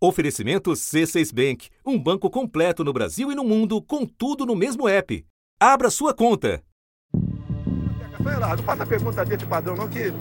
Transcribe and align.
Oferecimento 0.00 0.70
C6 0.70 1.34
Bank, 1.34 1.68
um 1.84 1.98
banco 1.98 2.30
completo 2.30 2.84
no 2.84 2.92
Brasil 2.92 3.32
e 3.32 3.34
no 3.34 3.42
mundo, 3.42 3.82
com 3.82 4.06
tudo 4.06 4.46
no 4.46 4.54
mesmo 4.54 4.88
app. 4.88 5.26
Abra 5.58 5.90
sua 5.90 6.14
conta. 6.14 6.62
Não 7.12 8.58
faça 8.58 8.86
pergunta 8.86 9.24
desse 9.24 9.44
padrão, 9.44 9.74
não, 9.74 9.88
que. 9.88 10.12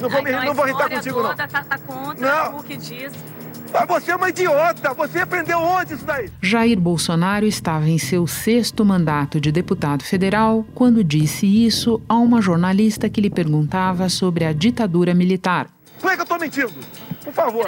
Não 0.00 0.10
vou, 0.10 0.22
me, 0.24 0.32
não 0.32 0.52
vou 0.52 0.66
irritar 0.66 0.90
contigo, 0.90 1.22
não. 1.22 1.36
Tá, 1.36 1.46
tá 1.46 1.78
contra 1.78 2.50
não. 2.50 2.58
o 2.58 2.64
que 2.64 2.76
diz. 2.76 3.12
Ah, 3.72 3.86
você 3.86 4.10
é 4.10 4.16
uma 4.16 4.28
idiota! 4.28 4.92
Você 4.92 5.20
aprendeu 5.20 5.58
onde 5.60 5.94
isso 5.94 6.04
daí? 6.04 6.28
Jair 6.42 6.78
Bolsonaro 6.78 7.46
estava 7.46 7.88
em 7.88 7.98
seu 7.98 8.26
sexto 8.26 8.84
mandato 8.84 9.40
de 9.40 9.52
deputado 9.52 10.02
federal 10.02 10.66
quando 10.74 11.04
disse 11.04 11.46
isso 11.46 12.02
a 12.08 12.16
uma 12.16 12.42
jornalista 12.42 13.08
que 13.08 13.20
lhe 13.20 13.30
perguntava 13.30 14.08
sobre 14.08 14.44
a 14.44 14.52
ditadura 14.52 15.14
militar. 15.14 15.68
Como 16.00 16.10
é 16.10 16.16
que 16.16 16.20
eu 16.20 16.24
estou 16.24 16.38
mentindo? 16.38 16.74
Por 17.24 17.32
favor. 17.32 17.66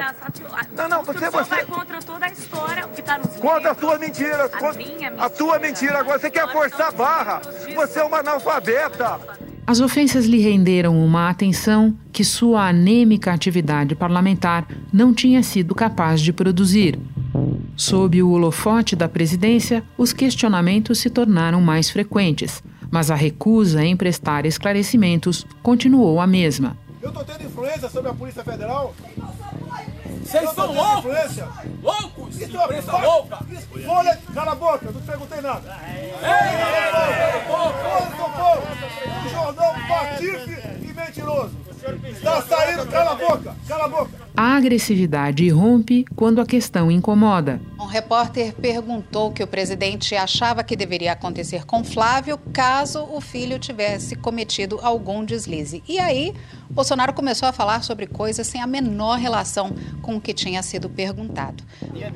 Não, 0.76 0.88
não, 0.88 1.04
você, 1.04 1.30
você 1.30 1.50
vai 1.50 1.64
contra 1.64 2.02
toda 2.02 2.26
a 2.26 2.30
história, 2.30 2.86
o 2.86 2.88
que 2.90 3.00
está 3.00 3.18
nos 3.18 3.36
Contra 3.36 3.70
a 3.70 3.74
sua 3.74 3.98
mentira. 3.98 4.44
A, 4.44 4.48
contra... 4.48 4.72
minha 4.74 5.10
mentira, 5.10 5.14
a 5.18 5.30
tua 5.30 5.58
mentira. 5.58 5.98
Agora 5.98 6.18
você 6.18 6.30
quer 6.30 6.50
forçar 6.50 6.88
a 6.88 6.92
barra. 6.92 7.42
Você 7.74 8.00
é 8.00 8.04
uma 8.04 8.18
analfabeta. 8.18 9.20
As 9.66 9.80
ofensas 9.80 10.26
lhe 10.26 10.38
renderam 10.38 11.02
uma 11.02 11.30
atenção 11.30 11.96
que 12.12 12.22
sua 12.22 12.68
anêmica 12.68 13.32
atividade 13.32 13.94
parlamentar 13.94 14.66
não 14.92 15.14
tinha 15.14 15.42
sido 15.42 15.74
capaz 15.74 16.20
de 16.20 16.32
produzir. 16.32 16.98
Sob 17.76 18.22
o 18.22 18.30
holofote 18.30 18.94
da 18.94 19.08
presidência, 19.08 19.82
os 19.96 20.12
questionamentos 20.12 20.98
se 20.98 21.08
tornaram 21.08 21.60
mais 21.60 21.88
frequentes, 21.88 22.62
mas 22.90 23.10
a 23.10 23.14
recusa 23.14 23.82
em 23.84 23.96
prestar 23.96 24.44
esclarecimentos 24.44 25.46
continuou 25.62 26.20
a 26.20 26.26
mesma. 26.26 26.76
Eu 27.00 27.08
estou 27.08 27.24
tendo 27.24 27.44
influência 27.44 27.88
sobre 27.88 28.10
a 28.10 28.14
Polícia 28.14 28.44
Federal? 28.44 28.94
Vocês 30.22 30.50
são 30.50 30.72
loucos! 30.72 31.12
Loucos! 31.82 32.40
Isso 32.40 32.56
é 32.56 32.64
imprensa 32.64 32.96
louca! 32.98 33.38
Folha, 33.84 34.18
cala 34.32 34.52
a 34.52 34.54
boca, 34.54 34.90
não 34.90 35.00
te 35.00 35.06
perguntei 35.06 35.40
nada. 35.40 35.78
Um 39.24 39.28
jornal 39.28 39.74
patife 39.88 40.58
e 40.82 40.92
mentiroso. 40.92 41.64
Está 42.10 42.40
saindo, 42.40 42.86
cala 42.86 43.12
a 43.12 43.14
boca, 43.14 43.54
cala 43.68 43.84
a 43.84 43.88
boca. 43.88 44.10
A 44.34 44.56
agressividade 44.56 45.44
irrompe 45.44 46.06
quando 46.16 46.40
a 46.40 46.46
questão 46.46 46.90
incomoda. 46.90 47.60
Um 47.78 47.84
repórter 47.84 48.54
perguntou 48.54 49.30
que 49.30 49.42
o 49.42 49.46
presidente 49.46 50.16
achava 50.16 50.64
que 50.64 50.74
deveria 50.74 51.12
acontecer 51.12 51.66
com 51.66 51.84
Flávio 51.84 52.38
caso 52.54 53.06
o 53.12 53.20
filho 53.20 53.58
tivesse 53.58 54.16
cometido 54.16 54.80
algum 54.82 55.22
deslize. 55.24 55.84
E 55.86 55.98
aí, 55.98 56.34
Bolsonaro 56.70 57.12
começou 57.12 57.48
a 57.48 57.52
falar 57.52 57.82
sobre 57.82 58.06
coisas 58.06 58.46
sem 58.46 58.60
a 58.60 58.66
menor 58.66 59.18
relação 59.18 59.70
com 60.02 60.16
o 60.16 60.20
que 60.20 60.32
tinha 60.32 60.62
sido 60.62 60.88
perguntado. 60.88 61.62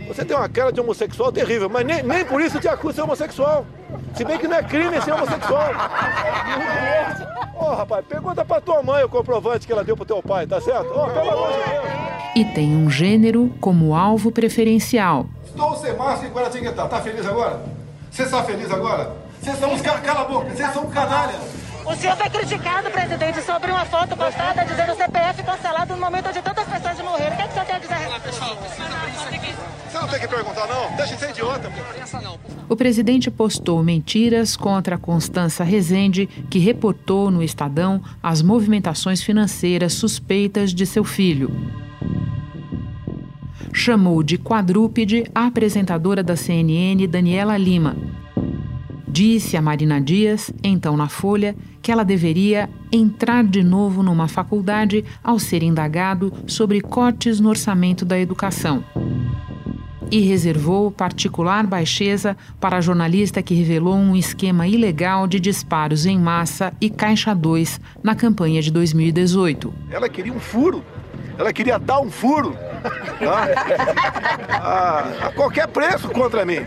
Você 0.07 0.25
tem 0.25 0.37
uma 0.37 0.49
cara 0.49 0.73
de 0.73 0.81
homossexual 0.81 1.31
terrível, 1.33 1.69
mas 1.69 1.87
nem, 1.87 2.03
nem 2.03 2.25
por 2.25 2.41
isso 2.41 2.59
te 2.59 2.69
acusa 2.69 2.89
de 2.89 2.97
ser 2.97 3.03
homossexual. 3.03 3.67
Se 4.15 4.25
bem 4.25 4.39
que 4.39 4.49
não 4.49 4.57
é 4.57 4.63
crime 4.63 5.01
ser 5.03 5.13
homossexual. 5.13 5.71
Ô, 7.55 7.65
oh, 7.65 7.75
rapaz, 7.75 8.05
pergunta 8.07 8.45
pra 8.45 8.61
tua 8.61 8.83
mãe 8.83 9.05
o 9.05 9.09
comprovante 9.09 9.67
que 9.67 9.73
ela 9.73 9.85
deu 9.85 9.97
pro 9.97 10.07
teu 10.07 10.23
pai, 10.23 10.47
tá 10.47 10.61
certo? 10.61 10.93
Ô, 10.93 11.05
oh, 11.05 11.11
pelo 11.11 11.31
amor 11.31 11.53
de 11.53 11.71
Deus. 11.71 12.09
E 12.37 12.45
tem 12.55 12.77
um 12.77 12.89
gênero 12.89 13.53
como 13.61 13.95
alvo 13.95 14.31
preferencial. 14.31 15.27
Estou 15.45 15.77
sem 15.77 15.97
máscara 15.97 16.29
em 16.29 16.33
Guaratinguetá. 16.33 16.87
Tá 16.87 17.01
feliz 17.01 17.27
agora? 17.27 17.61
Você 18.11 18.23
está 18.23 18.43
feliz 18.45 18.71
agora? 18.71 19.13
Vocês 19.41 19.59
são 19.59 19.73
uns 19.73 19.81
caras, 19.81 20.03
cala 20.03 20.21
a 20.21 20.25
boca, 20.25 20.51
vocês 20.51 20.73
são 20.73 20.85
um 20.85 20.91
canalha. 20.91 21.39
O 21.85 21.95
senhor 21.97 22.17
foi 22.17 22.31
criticado, 22.31 22.91
presidente, 22.91 23.43
sobre 23.43 23.71
uma 23.71 23.85
foto 23.85 24.17
postada 24.17 24.65
dizendo 24.65 24.93
o 24.93 24.97
CPF 24.97 25.43
cancelado 25.43 25.95
no 25.95 26.01
momento 26.01 26.33
de 26.33 26.43
tantas 26.43 26.65
pessoas 26.67 26.99
morreram. 27.01 27.33
O 27.33 27.37
que, 27.37 27.43
é 27.43 27.47
que 27.47 27.51
o 27.51 27.53
senhor 27.53 27.67
tem 27.67 27.77
a 27.77 27.79
dizer? 27.79 27.99
Você 29.89 29.99
não 29.99 30.09
tem 30.09 30.21
que 30.21 30.29
perguntar, 30.29 30.67
não. 30.67 30.97
Deixa 30.97 31.15
de 31.15 31.21
ser 31.21 31.31
idiota. 31.31 31.73
O 32.69 32.77
presidente 32.77 33.31
postou 33.31 33.83
mentiras 33.83 34.57
contra 34.57 34.99
Constança 34.99 35.65
Rezende, 35.65 36.27
que 36.51 36.59
reportou 36.59 37.31
no 37.31 37.43
Estadão 37.43 38.03
as 38.23 38.43
movimentações 38.43 39.23
financeiras 39.23 39.95
suspeitas 39.95 40.75
de 40.75 40.85
seu 40.85 41.05
filho. 41.05 41.51
Chamou 43.73 44.23
de 44.23 44.37
quadrúpede 44.37 45.25
a 45.35 45.47
apresentadora 45.47 46.23
da 46.23 46.37
CNN, 46.37 47.07
Daniela 47.07 47.57
Lima. 47.57 47.97
Disse 49.11 49.57
a 49.57 49.63
Marina 49.63 50.01
Dias, 50.01 50.51
então 50.63 50.97
na 50.97 51.09
Folha, 51.09 51.57
que 51.81 51.91
ela 51.91 52.05
deveria 52.05 52.69
entrar 52.93 53.43
de 53.45 53.63
novo 53.63 54.03
numa 54.03 54.29
faculdade 54.29 55.05
ao 55.25 55.39
ser 55.39 55.63
indagado 55.63 56.33
sobre 56.47 56.81
cortes 56.81 57.41
no 57.41 57.49
orçamento 57.49 58.05
da 58.05 58.19
educação 58.19 58.85
e 60.11 60.21
reservou 60.21 60.91
particular 60.91 61.67
baixeza 61.67 62.37
para 62.61 62.79
a 62.79 62.81
jornalista 62.81 63.43
que 63.43 63.55
revelou 63.55 63.95
um 63.95 64.17
esquema 64.17 64.67
ilegal 64.67 65.27
de 65.27 65.39
disparos 65.39 66.07
em 66.07 66.19
massa 66.19 66.73
e 66.81 66.89
caixa 66.89 67.35
2 67.35 67.81
na 68.03 68.15
campanha 68.15 68.63
de 68.63 68.71
2018. 68.71 69.73
Ela 69.91 70.09
queria 70.09 70.33
um 70.33 70.41
furo, 70.41 70.83
ela 71.37 71.53
queria 71.53 71.79
dar 71.79 72.01
um 72.01 72.11
furo 72.11 72.57
a, 74.51 75.27
a 75.29 75.33
qualquer 75.33 75.69
preço 75.69 76.09
contra 76.09 76.45
mim. 76.45 76.61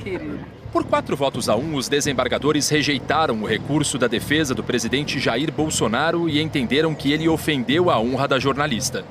Por 0.71 0.85
quatro 0.85 1.17
votos 1.17 1.49
a 1.49 1.55
um, 1.55 1.75
os 1.75 1.89
desembargadores 1.89 2.69
rejeitaram 2.69 3.41
o 3.41 3.45
recurso 3.45 3.97
da 3.97 4.07
defesa 4.07 4.55
do 4.55 4.63
presidente 4.63 5.19
Jair 5.19 5.51
Bolsonaro 5.51 6.29
e 6.29 6.41
entenderam 6.41 6.95
que 6.95 7.11
ele 7.11 7.27
ofendeu 7.27 7.89
a 7.89 7.99
honra 7.99 8.25
da 8.25 8.39
jornalista. 8.39 9.03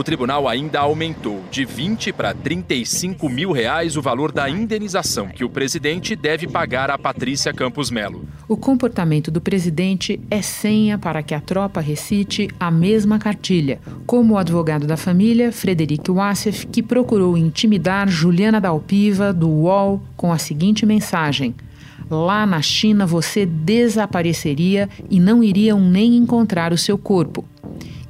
O 0.00 0.02
tribunal 0.02 0.48
ainda 0.48 0.80
aumentou 0.80 1.44
de 1.50 1.62
20 1.62 2.10
para 2.14 2.32
35 2.32 3.28
mil 3.28 3.52
reais 3.52 3.98
o 3.98 4.00
valor 4.00 4.32
da 4.32 4.48
indenização 4.48 5.28
que 5.28 5.44
o 5.44 5.50
presidente 5.50 6.16
deve 6.16 6.48
pagar 6.48 6.90
a 6.90 6.96
Patrícia 6.96 7.52
Campos 7.52 7.90
Melo. 7.90 8.26
O 8.48 8.56
comportamento 8.56 9.30
do 9.30 9.42
presidente 9.42 10.18
é 10.30 10.40
senha 10.40 10.96
para 10.96 11.22
que 11.22 11.34
a 11.34 11.40
tropa 11.42 11.82
recite 11.82 12.48
a 12.58 12.70
mesma 12.70 13.18
cartilha, 13.18 13.78
como 14.06 14.32
o 14.32 14.38
advogado 14.38 14.86
da 14.86 14.96
família, 14.96 15.52
Frederic 15.52 16.10
Wassef, 16.10 16.66
que 16.68 16.82
procurou 16.82 17.36
intimidar 17.36 18.08
Juliana 18.08 18.58
Dalpiva, 18.58 19.34
do 19.34 19.50
UOL, 19.50 20.02
com 20.16 20.32
a 20.32 20.38
seguinte 20.38 20.86
mensagem. 20.86 21.54
Lá 22.08 22.46
na 22.46 22.62
China 22.62 23.04
você 23.04 23.44
desapareceria 23.44 24.88
e 25.10 25.20
não 25.20 25.44
iriam 25.44 25.78
nem 25.78 26.16
encontrar 26.16 26.72
o 26.72 26.78
seu 26.78 26.96
corpo. 26.96 27.44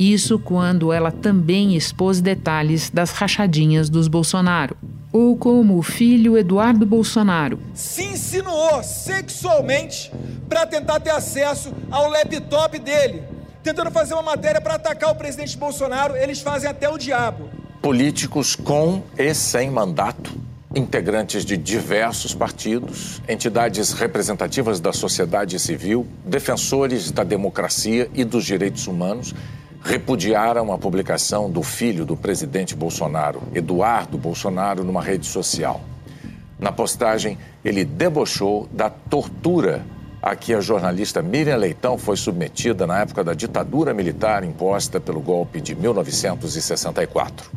Isso 0.00 0.38
quando 0.38 0.94
ela 0.94 1.12
também 1.12 1.76
expôs 1.76 2.22
detalhes 2.22 2.88
das 2.88 3.10
rachadinhas 3.10 3.90
dos 3.90 4.08
Bolsonaro. 4.08 4.74
Ou 5.12 5.36
como 5.36 5.76
o 5.76 5.82
filho 5.82 6.38
Eduardo 6.38 6.86
Bolsonaro 6.86 7.60
se 7.74 8.04
insinuou 8.04 8.82
sexualmente 8.82 10.10
para 10.48 10.64
tentar 10.64 11.00
ter 11.00 11.10
acesso 11.10 11.74
ao 11.90 12.08
laptop 12.08 12.78
dele, 12.78 13.22
tentando 13.62 13.90
fazer 13.90 14.14
uma 14.14 14.22
matéria 14.22 14.58
para 14.58 14.76
atacar 14.76 15.10
o 15.10 15.16
presidente 15.16 15.54
Bolsonaro. 15.58 16.16
Eles 16.16 16.40
fazem 16.40 16.70
até 16.70 16.88
o 16.88 16.96
diabo. 16.96 17.50
Políticos 17.82 18.56
com 18.56 19.02
e 19.18 19.34
sem 19.34 19.70
mandato 19.70 20.34
integrantes 20.74 21.44
de 21.44 21.56
diversos 21.56 22.32
partidos, 22.32 23.20
entidades 23.28 23.92
representativas 23.92 24.78
da 24.78 24.92
sociedade 24.92 25.58
civil, 25.58 26.06
defensores 26.24 27.10
da 27.10 27.24
democracia 27.24 28.08
e 28.14 28.22
dos 28.24 28.44
direitos 28.44 28.86
humanos 28.86 29.34
repudiaram 29.82 30.72
a 30.72 30.78
publicação 30.78 31.50
do 31.50 31.62
filho 31.62 32.04
do 32.04 32.16
presidente 32.16 32.74
Bolsonaro, 32.74 33.42
Eduardo 33.54 34.18
Bolsonaro, 34.18 34.84
numa 34.84 35.02
rede 35.02 35.26
social. 35.26 35.80
Na 36.58 36.70
postagem, 36.70 37.38
ele 37.64 37.84
debochou 37.84 38.68
da 38.70 38.91
tortura 38.91 39.82
a 40.22 40.36
que 40.36 40.54
a 40.54 40.60
jornalista 40.60 41.22
Miriam 41.22 41.56
Leitão 41.56 41.97
foi 41.97 42.16
submetida 42.16 42.86
na 42.86 43.00
época 43.00 43.25
da 43.25 43.34
ditadura 43.34 43.94
militar 43.94 44.44
imposta 44.44 45.00
pelo 45.00 45.20
golpe 45.20 45.60
de 45.60 45.75
1964 45.75 47.50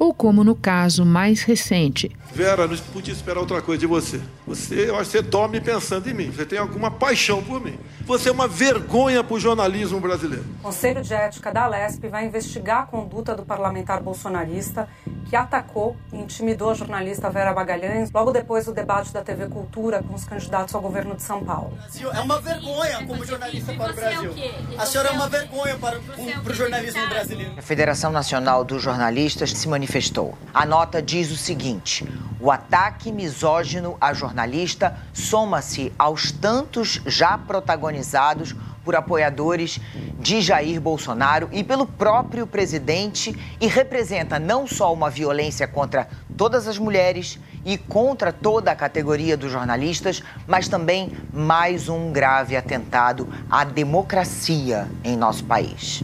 ou 0.00 0.14
como 0.14 0.42
no 0.42 0.56
caso 0.56 1.04
mais 1.04 1.42
recente. 1.42 2.10
Vera, 2.32 2.66
não 2.66 2.74
podia 2.90 3.12
esperar 3.12 3.38
outra 3.38 3.60
coisa 3.60 3.80
de 3.80 3.86
você. 3.86 4.18
Você, 4.46 4.88
eu 4.88 4.94
acho 4.94 5.10
que 5.10 5.18
você 5.18 5.22
dorme 5.22 5.60
pensando 5.60 6.08
em 6.08 6.14
mim. 6.14 6.30
Você 6.30 6.46
tem 6.46 6.58
alguma 6.58 6.90
paixão 6.90 7.42
por 7.42 7.60
mim. 7.62 7.78
Você 8.06 8.30
é 8.30 8.32
uma 8.32 8.48
vergonha 8.48 9.22
para 9.22 9.34
o 9.34 9.38
jornalismo 9.38 10.00
brasileiro. 10.00 10.46
O 10.60 10.62
Conselho 10.62 11.02
de 11.02 11.12
Ética 11.12 11.52
da 11.52 11.66
Lesp 11.66 12.08
vai 12.08 12.24
investigar 12.24 12.84
a 12.84 12.86
conduta 12.86 13.34
do 13.34 13.44
parlamentar 13.44 14.02
bolsonarista 14.02 14.88
que 15.28 15.36
atacou 15.36 15.96
e 16.12 16.16
intimidou 16.16 16.70
a 16.70 16.74
jornalista 16.74 17.28
Vera 17.28 17.52
Magalhães 17.52 18.10
logo 18.10 18.32
depois 18.32 18.64
do 18.64 18.72
debate 18.72 19.12
da 19.12 19.22
TV 19.22 19.48
Cultura 19.48 20.02
com 20.02 20.14
os 20.14 20.24
candidatos 20.24 20.74
ao 20.74 20.80
governo 20.80 21.14
de 21.14 21.22
São 21.22 21.44
Paulo. 21.44 21.76
É 22.14 22.20
uma 22.20 22.40
vergonha 22.40 23.06
como 23.06 23.24
jornalista 23.24 23.72
para 23.74 23.92
o 23.92 23.94
Brasil. 23.94 24.34
A 24.78 24.86
senhora 24.86 25.08
é 25.10 25.12
uma 25.12 25.28
vergonha 25.28 25.76
para 25.76 25.98
o 25.98 26.54
jornalismo 26.54 27.06
brasileiro. 27.08 27.54
A 27.56 27.62
Federação 27.62 28.10
Nacional 28.12 28.64
dos 28.64 28.82
Jornalistas 28.82 29.50
se 29.50 29.68
manifestou 29.68 29.90
manifestou. 29.90 30.36
A 30.54 30.64
nota 30.64 31.02
diz 31.02 31.30
o 31.30 31.36
seguinte: 31.36 32.06
o 32.40 32.50
ataque 32.50 33.10
misógino 33.10 33.96
à 34.00 34.12
jornalista 34.12 34.96
soma-se 35.12 35.92
aos 35.98 36.30
tantos 36.30 37.00
já 37.06 37.36
protagonizados 37.36 38.54
por 38.84 38.94
apoiadores 38.94 39.80
de 40.18 40.40
Jair 40.40 40.80
Bolsonaro 40.80 41.48
e 41.52 41.62
pelo 41.62 41.86
próprio 41.86 42.46
presidente 42.46 43.36
e 43.60 43.66
representa 43.66 44.38
não 44.38 44.66
só 44.66 44.92
uma 44.92 45.10
violência 45.10 45.66
contra 45.66 46.08
todas 46.36 46.66
as 46.66 46.78
mulheres 46.78 47.38
e 47.64 47.76
contra 47.76 48.32
toda 48.32 48.70
a 48.70 48.76
categoria 48.76 49.36
dos 49.36 49.52
jornalistas, 49.52 50.22
mas 50.46 50.68
também 50.68 51.12
mais 51.32 51.88
um 51.88 52.10
grave 52.10 52.56
atentado 52.56 53.28
à 53.50 53.64
democracia 53.64 54.88
em 55.04 55.16
nosso 55.16 55.44
país. 55.44 56.02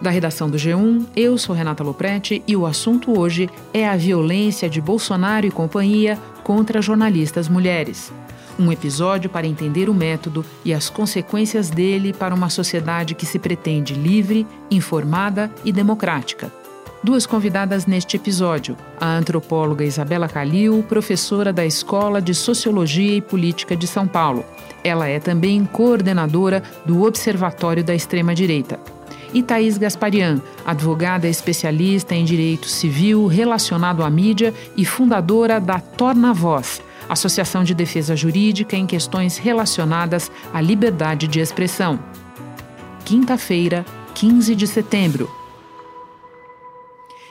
Da 0.00 0.10
redação 0.10 0.48
do 0.48 0.56
G1, 0.56 1.06
eu 1.16 1.36
sou 1.36 1.54
Renata 1.54 1.82
Loprete 1.82 2.40
e 2.46 2.54
o 2.54 2.66
assunto 2.66 3.18
hoje 3.18 3.50
é 3.74 3.88
a 3.88 3.96
violência 3.96 4.70
de 4.70 4.80
Bolsonaro 4.80 5.44
e 5.44 5.50
companhia 5.50 6.16
contra 6.44 6.80
jornalistas 6.80 7.48
mulheres. 7.48 8.12
Um 8.56 8.70
episódio 8.70 9.28
para 9.28 9.46
entender 9.46 9.88
o 9.88 9.94
método 9.94 10.44
e 10.64 10.72
as 10.72 10.88
consequências 10.88 11.68
dele 11.68 12.12
para 12.12 12.34
uma 12.34 12.48
sociedade 12.48 13.16
que 13.16 13.26
se 13.26 13.40
pretende 13.40 13.94
livre, 13.94 14.46
informada 14.70 15.50
e 15.64 15.72
democrática. 15.72 16.52
Duas 17.02 17.26
convidadas 17.26 17.84
neste 17.84 18.16
episódio: 18.16 18.76
a 19.00 19.16
antropóloga 19.16 19.84
Isabela 19.84 20.28
Calil, 20.28 20.84
professora 20.88 21.52
da 21.52 21.66
Escola 21.66 22.22
de 22.22 22.34
Sociologia 22.34 23.16
e 23.16 23.20
Política 23.20 23.76
de 23.76 23.86
São 23.88 24.06
Paulo. 24.06 24.44
Ela 24.84 25.08
é 25.08 25.18
também 25.18 25.64
coordenadora 25.64 26.62
do 26.86 27.02
Observatório 27.02 27.82
da 27.82 27.94
Extrema-Direita 27.94 28.97
e 29.32 29.42
Thaís 29.42 29.78
Gasparian, 29.78 30.40
advogada 30.64 31.28
especialista 31.28 32.14
em 32.14 32.24
direito 32.24 32.66
civil 32.68 33.26
relacionado 33.26 34.02
à 34.02 34.10
mídia 34.10 34.54
e 34.76 34.84
fundadora 34.84 35.60
da 35.60 35.78
Torna 35.80 36.32
Voz, 36.32 36.82
Associação 37.08 37.64
de 37.64 37.74
Defesa 37.74 38.14
Jurídica 38.14 38.76
em 38.76 38.86
questões 38.86 39.38
relacionadas 39.38 40.30
à 40.52 40.60
liberdade 40.60 41.26
de 41.26 41.40
expressão. 41.40 41.98
Quinta-feira, 43.04 43.84
15 44.14 44.54
de 44.54 44.66
setembro. 44.66 45.37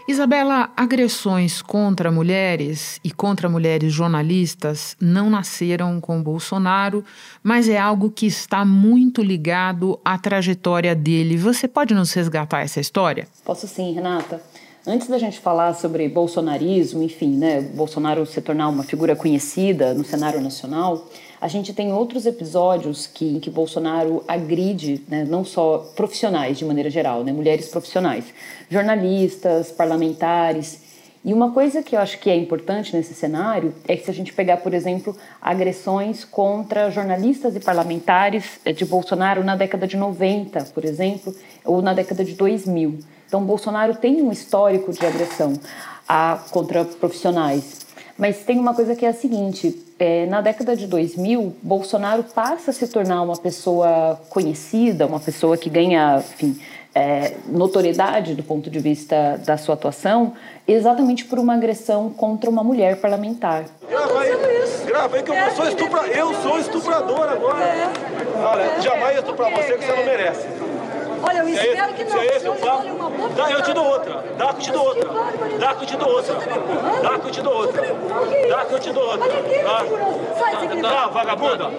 Isabela, 0.08 0.70
agressões 0.78 1.62
contra 1.62 2.10
mulheres 2.10 2.98
e 3.04 3.12
contra 3.12 3.50
mulheres 3.50 3.92
jornalistas 3.92 4.96
não 5.02 5.30
nasceram 5.30 6.00
com 6.00 6.24
Bolsonaro, 6.24 7.04
mas 7.44 7.68
é 7.68 7.78
algo 7.78 8.10
que 8.10 8.26
está 8.26 8.64
muito 8.64 9.22
ligado 9.22 10.00
à 10.06 10.18
trajetória 10.18 10.96
dele. 10.96 11.36
Você 11.36 11.68
pode 11.68 11.94
nos 11.94 12.14
resgatar 12.14 12.62
essa 12.62 12.80
história? 12.80 13.28
Posso 13.44 13.68
sim, 13.68 13.94
Renata. 13.94 14.42
Antes 14.88 15.10
da 15.10 15.18
gente 15.18 15.42
falar 15.42 15.74
sobre 15.74 16.08
bolsonarismo, 16.08 17.04
enfim, 17.04 17.36
né, 17.36 17.60
Bolsonaro 17.60 18.26
se 18.26 18.42
tornar 18.42 18.70
uma 18.70 18.84
figura 18.84 19.14
conhecida 19.14 19.94
no 19.94 20.06
cenário 20.06 20.40
nacional, 20.40 21.06
a 21.40 21.48
gente 21.48 21.74
tem 21.74 21.94
outros 21.94 22.26
episódios 22.26 23.06
que, 23.08 23.36
em 23.36 23.40
que 23.40 23.50
Bolsonaro 23.50 24.24
agride 24.28 25.04
né, 25.08 25.26
não 25.28 25.46
só 25.46 25.80
profissionais 25.96 26.58
de 26.58 26.66
maneira 26.66 26.90
geral, 26.90 27.24
né, 27.24 27.32
mulheres 27.32 27.68
profissionais, 27.68 28.26
jornalistas, 28.70 29.72
parlamentares. 29.72 30.82
E 31.24 31.34
uma 31.34 31.52
coisa 31.52 31.84
que 31.84 31.96
eu 31.96 32.00
acho 32.00 32.20
que 32.20 32.30
é 32.30 32.36
importante 32.36 32.96
nesse 32.96 33.14
cenário 33.14 33.74
é 33.88 33.96
que 33.96 34.06
se 34.06 34.12
a 34.12 34.14
gente 34.14 34.34
pegar, 34.34 34.58
por 34.58 34.74
exemplo, 34.74 35.16
agressões 35.42 36.24
contra 36.24 36.90
jornalistas 36.90 37.56
e 37.56 37.60
parlamentares 37.60 38.60
eh, 38.64 38.72
de 38.72 38.86
Bolsonaro 38.86 39.44
na 39.44 39.56
década 39.56 39.86
de 39.86 39.98
90, 39.98 40.66
por 40.74 40.86
exemplo, 40.86 41.36
ou 41.66 41.82
na 41.82 41.94
década 41.94 42.24
de 42.24 42.34
2000. 42.34 43.00
Então, 43.28 43.44
Bolsonaro 43.44 43.96
tem 43.96 44.22
um 44.22 44.32
histórico 44.32 44.94
de 44.94 45.06
agressão 45.06 45.54
a, 46.08 46.40
contra 46.50 46.86
profissionais. 46.86 47.87
Mas 48.18 48.40
tem 48.40 48.58
uma 48.60 48.74
coisa 48.74 48.96
que 48.96 49.06
é 49.06 49.10
a 49.10 49.14
seguinte: 49.14 49.86
é, 50.00 50.26
na 50.26 50.42
década 50.42 50.76
de 50.76 50.88
2000, 50.88 51.56
Bolsonaro 51.62 52.24
passa 52.24 52.72
a 52.72 52.74
se 52.74 52.88
tornar 52.88 53.22
uma 53.22 53.38
pessoa 53.38 54.20
conhecida, 54.30 55.06
uma 55.06 55.20
pessoa 55.20 55.56
que 55.58 55.70
ganha, 55.70 56.18
enfim, 56.18 56.60
é, 56.98 57.36
notoriedade 57.48 58.34
do 58.34 58.42
ponto 58.42 58.72
de 58.72 58.80
vista 58.80 59.40
da 59.46 59.56
sua 59.56 59.76
atuação, 59.76 60.34
exatamente 60.68 61.26
por 61.26 61.38
uma 61.38 61.54
agressão 61.54 62.10
contra 62.10 62.50
uma 62.50 62.64
mulher 62.64 63.00
parlamentar. 63.00 63.66
Grava 63.88 64.22
aí, 64.22 64.32
grava 64.86 65.16
aí 65.16 65.24
que 65.24 65.32
eu 65.32 65.52
sou 65.56 65.68
estuprador, 65.68 66.10
eu 66.10 66.34
sou 66.42 66.60
estuprador 66.60 67.30
agora. 67.30 67.64
É. 67.64 67.92
Olha, 68.44 68.82
jamais 68.82 69.18
estuprar 69.18 69.52
você 69.52 69.78
que 69.78 69.86
você 69.86 69.92
não 69.92 70.06
merece. 70.06 70.48
Olha, 71.24 71.40
eu 71.40 71.50
espero 71.50 71.92
é 71.92 71.94
que 71.94 72.04
não. 72.04 72.12
Se 72.12 72.18
é 72.18 72.36
esse, 72.36 72.46
eu 72.46 72.56
falo. 72.56 72.84
Dá, 73.36 73.52
eu 73.52 73.62
te 73.62 73.74
dou 73.74 73.86
outra. 73.86 74.24
Dá 74.38 74.54
que 74.54 74.60
eu 74.60 74.62
te 74.62 74.72
dou 74.72 74.86
outra. 74.86 75.10
Dá 75.60 75.76
que 75.76 75.84
eu 75.84 75.88
te 75.88 75.98
dou 75.98 76.10
outra. 76.10 76.34
Dá 77.02 77.20
que 77.20 77.28
eu 77.28 77.32
te 77.32 77.42
dou 77.42 77.54
outra. 77.54 77.82
Dá 78.50 78.66
que 78.66 78.74
eu 78.74 78.80
te 78.80 78.92
dou 78.92 79.04
outra. 79.04 79.28
Dá, 80.82 81.08
vagabunda. 81.08 81.72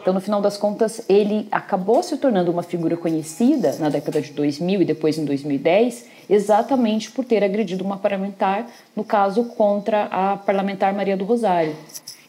Então, 0.00 0.14
no 0.14 0.20
final 0.20 0.40
das 0.40 0.56
contas, 0.56 1.02
ele 1.08 1.48
acabou 1.50 2.02
se 2.02 2.16
tornando 2.16 2.50
uma 2.50 2.62
figura 2.62 2.96
conhecida 2.96 3.76
na 3.78 3.88
década 3.88 4.20
de 4.20 4.32
2000 4.32 4.82
e 4.82 4.84
depois 4.84 5.18
em 5.18 5.24
2010, 5.24 6.06
exatamente 6.30 7.10
por 7.10 7.24
ter 7.24 7.44
agredido 7.44 7.84
uma 7.84 7.98
parlamentar, 7.98 8.66
no 8.96 9.04
caso 9.04 9.44
contra 9.44 10.04
a 10.04 10.36
parlamentar 10.36 10.94
Maria 10.94 11.16
do 11.16 11.24
Rosário. 11.24 11.76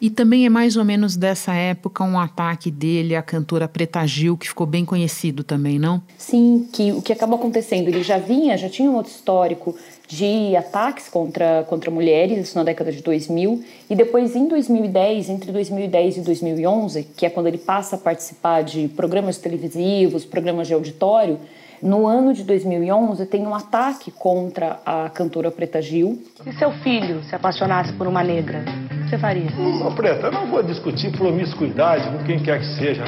E 0.01 0.10
também 0.10 0.46
é 0.46 0.50
mais 0.50 0.78
ou 0.78 0.86
menos 0.86 1.18
dessa 1.18 1.54
época 1.54 2.04
um 2.06 2.18
ataque 2.18 2.72
dele 2.72 3.16
à 3.16 3.22
cantora 3.22 3.68
Preta 3.68 4.06
Gil, 4.07 4.38
que 4.38 4.48
ficou 4.48 4.66
bem 4.66 4.86
conhecido 4.86 5.44
também, 5.44 5.78
não? 5.78 6.01
Sim, 6.18 6.68
que 6.72 6.94
o 6.94 7.01
que 7.01 7.12
acabou 7.12 7.38
acontecendo, 7.38 7.90
ele 7.90 8.01
já 8.01 8.18
vinha, 8.18 8.57
já 8.57 8.69
tinha 8.69 8.90
um 8.90 8.96
outro 8.96 9.12
histórico 9.12 9.75
de 10.07 10.56
ataques 10.56 11.10
contra, 11.10 11.66
contra 11.68 11.92
mulheres, 11.92 12.40
isso 12.40 12.57
na 12.57 12.63
década 12.63 12.92
de 12.92 13.04
2000, 13.04 13.63
e 13.90 13.96
depois 13.96 14.36
em 14.36 14.48
2010, 14.48 15.30
entre 15.30 15.51
2010 15.51 16.18
e 16.18 16.22
2011, 16.22 17.04
que 17.18 17.25
é 17.25 17.30
quando 17.30 17.48
ele 17.48 17.57
passa 17.57 17.95
a 17.98 18.00
participar 18.00 18.63
de 18.63 18.88
programas 18.88 19.38
televisivos, 19.38 20.25
programas 20.25 20.68
de 20.68 20.74
auditório, 20.74 21.40
no 21.81 22.07
ano 22.07 22.34
de 22.34 22.44
2011 22.44 23.25
tem 23.28 23.45
um 23.45 23.56
ataque 23.56 24.12
contra 24.12 24.80
a 24.86 25.10
cantora 25.10 25.50
Preta 25.50 25.81
Gil. 25.81 26.22
Se 26.44 26.52
seu 26.54 26.72
filho 26.72 27.24
se 27.24 27.34
apaixonasse 27.34 27.94
por 27.94 28.06
uma 28.06 28.22
negra, 28.22 28.66
você 29.10 29.18
faria? 29.18 29.48
Ô, 29.86 29.92
Preta, 29.92 30.28
eu 30.28 30.32
não 30.32 30.48
vou 30.48 30.62
discutir 30.62 31.12
promiscuidade 31.12 32.10
com 32.10 32.24
quem 32.24 32.40
quer 32.40 32.60
que 32.60 32.66
seja. 32.78 33.04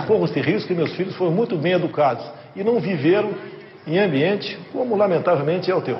Eu 0.00 0.06
corro 0.06 0.24
esse 0.24 0.40
risco 0.40 0.68
que 0.68 0.74
meus 0.74 0.92
filhos 0.92 1.14
foram 1.16 1.32
muito 1.32 1.56
bem 1.58 1.72
educados 1.72 2.24
e 2.54 2.64
não 2.64 2.80
viveram 2.80 3.34
em 3.86 3.98
ambiente 3.98 4.58
como, 4.72 4.96
lamentavelmente, 4.96 5.70
é 5.70 5.74
o 5.74 5.82
teu. 5.82 5.98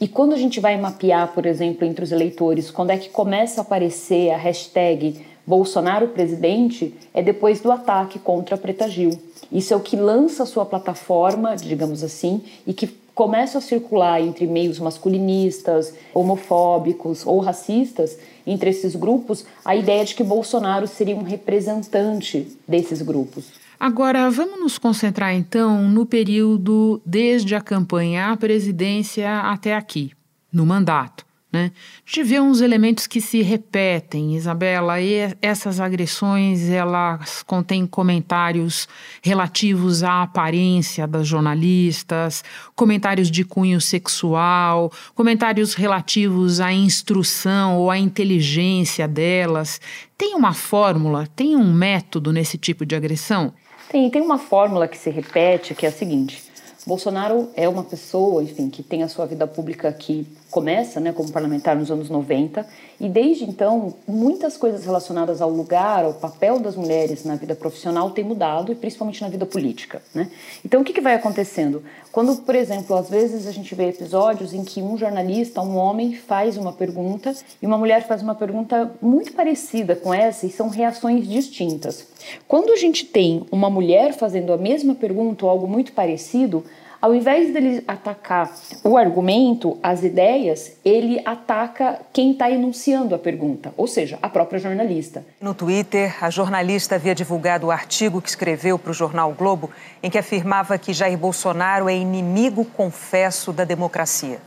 E 0.00 0.06
quando 0.06 0.32
a 0.32 0.36
gente 0.36 0.60
vai 0.60 0.76
mapear, 0.76 1.28
por 1.28 1.44
exemplo, 1.44 1.84
entre 1.84 2.04
os 2.04 2.12
eleitores, 2.12 2.70
quando 2.70 2.90
é 2.90 2.96
que 2.96 3.10
começa 3.10 3.60
a 3.60 3.64
aparecer 3.64 4.30
a 4.30 4.36
hashtag 4.36 5.26
Bolsonaro 5.44 6.08
presidente, 6.08 6.94
é 7.12 7.20
depois 7.20 7.60
do 7.60 7.72
ataque 7.72 8.18
contra 8.18 8.54
a 8.54 8.58
Preta 8.58 8.88
Gil. 8.88 9.10
Isso 9.50 9.74
é 9.74 9.76
o 9.76 9.80
que 9.80 9.96
lança 9.96 10.44
a 10.44 10.46
sua 10.46 10.64
plataforma, 10.64 11.56
digamos 11.56 12.04
assim, 12.04 12.42
e 12.66 12.72
que 12.72 12.86
começa 13.18 13.58
a 13.58 13.60
circular 13.60 14.22
entre 14.22 14.46
meios 14.46 14.78
masculinistas, 14.78 15.92
homofóbicos 16.14 17.26
ou 17.26 17.40
racistas, 17.40 18.16
entre 18.46 18.70
esses 18.70 18.94
grupos, 18.94 19.44
a 19.64 19.74
ideia 19.74 20.04
de 20.04 20.14
que 20.14 20.22
Bolsonaro 20.22 20.86
seria 20.86 21.16
um 21.16 21.24
representante 21.24 22.56
desses 22.66 23.02
grupos. 23.02 23.46
Agora, 23.80 24.30
vamos 24.30 24.60
nos 24.60 24.78
concentrar 24.78 25.34
então 25.34 25.82
no 25.88 26.06
período 26.06 27.02
desde 27.04 27.56
a 27.56 27.60
campanha 27.60 28.28
à 28.28 28.36
presidência 28.36 29.40
até 29.40 29.74
aqui, 29.74 30.12
no 30.52 30.64
mandato. 30.64 31.27
Né? 31.50 31.72
A 31.74 32.10
gente 32.10 32.28
vê 32.28 32.38
uns 32.38 32.60
elementos 32.60 33.06
que 33.06 33.22
se 33.22 33.40
repetem, 33.40 34.36
Isabela, 34.36 35.00
e 35.00 35.34
essas 35.40 35.80
agressões 35.80 36.68
elas 36.68 37.42
contêm 37.42 37.86
comentários 37.86 38.86
relativos 39.22 40.02
à 40.02 40.24
aparência 40.24 41.06
das 41.06 41.26
jornalistas, 41.26 42.44
comentários 42.76 43.30
de 43.30 43.46
cunho 43.46 43.80
sexual, 43.80 44.92
comentários 45.14 45.72
relativos 45.72 46.60
à 46.60 46.70
instrução 46.70 47.78
ou 47.78 47.90
à 47.90 47.96
inteligência 47.96 49.08
delas. 49.08 49.80
Tem 50.18 50.34
uma 50.34 50.52
fórmula, 50.52 51.26
tem 51.34 51.56
um 51.56 51.72
método 51.72 52.30
nesse 52.30 52.58
tipo 52.58 52.84
de 52.84 52.94
agressão? 52.94 53.54
Tem, 53.88 54.10
tem 54.10 54.20
uma 54.20 54.36
fórmula 54.36 54.86
que 54.86 54.98
se 54.98 55.08
repete, 55.08 55.74
que 55.74 55.86
é 55.86 55.88
a 55.88 55.92
seguinte: 55.92 56.42
Bolsonaro 56.88 57.50
é 57.54 57.68
uma 57.68 57.84
pessoa, 57.84 58.42
enfim, 58.42 58.70
que 58.70 58.82
tem 58.82 59.02
a 59.02 59.08
sua 59.08 59.26
vida 59.26 59.46
pública 59.46 59.92
que 59.92 60.26
começa, 60.50 60.98
né, 60.98 61.12
como 61.12 61.30
parlamentar 61.30 61.76
nos 61.76 61.90
anos 61.90 62.08
90, 62.08 62.66
e 62.98 63.08
desde 63.08 63.44
então 63.44 63.94
muitas 64.06 64.56
coisas 64.56 64.84
relacionadas 64.84 65.42
ao 65.42 65.50
lugar, 65.50 66.04
ao 66.04 66.14
papel 66.14 66.58
das 66.58 66.74
mulheres 66.74 67.24
na 67.24 67.36
vida 67.36 67.54
profissional 67.54 68.10
têm 68.10 68.24
mudado, 68.24 68.72
e 68.72 68.74
principalmente 68.74 69.20
na 69.20 69.28
vida 69.28 69.44
política, 69.44 70.02
né? 70.14 70.30
Então 70.64 70.80
o 70.80 70.84
que, 70.84 70.92
que 70.92 71.00
vai 71.00 71.14
acontecendo? 71.14 71.82
Quando, 72.10 72.34
por 72.36 72.54
exemplo, 72.54 72.96
às 72.96 73.10
vezes 73.10 73.46
a 73.46 73.52
gente 73.52 73.74
vê 73.74 73.88
episódios 73.88 74.54
em 74.54 74.64
que 74.64 74.82
um 74.82 74.96
jornalista, 74.96 75.60
um 75.60 75.76
homem, 75.76 76.16
faz 76.16 76.56
uma 76.56 76.72
pergunta 76.72 77.34
e 77.60 77.66
uma 77.66 77.76
mulher 77.76 78.06
faz 78.06 78.22
uma 78.22 78.34
pergunta 78.34 78.90
muito 79.00 79.32
parecida 79.32 79.94
com 79.94 80.12
essa 80.12 80.46
e 80.46 80.50
são 80.50 80.68
reações 80.68 81.28
distintas. 81.28 82.06
Quando 82.46 82.72
a 82.72 82.76
gente 82.76 83.04
tem 83.04 83.46
uma 83.52 83.68
mulher 83.68 84.14
fazendo 84.14 84.52
a 84.52 84.56
mesma 84.56 84.94
pergunta 84.94 85.44
ou 85.44 85.50
algo 85.50 85.68
muito 85.68 85.92
parecido, 85.92 86.64
ao 87.00 87.14
invés 87.14 87.52
dele 87.52 87.84
atacar 87.86 88.52
o 88.82 88.96
argumento, 88.96 89.78
as 89.82 90.02
ideias, 90.02 90.72
ele 90.84 91.22
ataca 91.24 92.00
quem 92.12 92.32
está 92.32 92.50
enunciando 92.50 93.14
a 93.14 93.18
pergunta, 93.18 93.72
ou 93.76 93.86
seja, 93.86 94.18
a 94.20 94.28
própria 94.28 94.58
jornalista. 94.58 95.24
No 95.40 95.54
Twitter, 95.54 96.16
a 96.20 96.28
jornalista 96.28 96.96
havia 96.96 97.14
divulgado 97.14 97.68
o 97.68 97.70
artigo 97.70 98.20
que 98.20 98.28
escreveu 98.28 98.78
para 98.78 98.90
o 98.90 98.94
jornal 98.94 99.32
Globo, 99.32 99.70
em 100.02 100.10
que 100.10 100.18
afirmava 100.18 100.76
que 100.76 100.92
Jair 100.92 101.16
Bolsonaro 101.16 101.88
é 101.88 101.94
inimigo 101.94 102.64
confesso 102.64 103.52
da 103.52 103.64
democracia. 103.64 104.40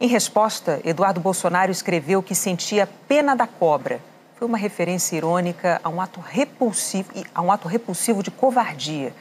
Em 0.00 0.08
resposta, 0.08 0.80
Eduardo 0.84 1.20
Bolsonaro 1.20 1.70
escreveu 1.70 2.22
que 2.22 2.34
sentia 2.34 2.88
pena 3.06 3.36
da 3.36 3.46
cobra. 3.46 4.00
Foi 4.36 4.46
uma 4.46 4.58
referência 4.58 5.16
irônica 5.16 5.80
a 5.82 5.88
um 5.88 6.00
ato 6.00 6.20
repulsivo, 6.20 7.10
a 7.34 7.42
um 7.42 7.50
ato 7.50 7.66
repulsivo 7.66 8.22
de 8.22 8.30
covardia 8.30 9.12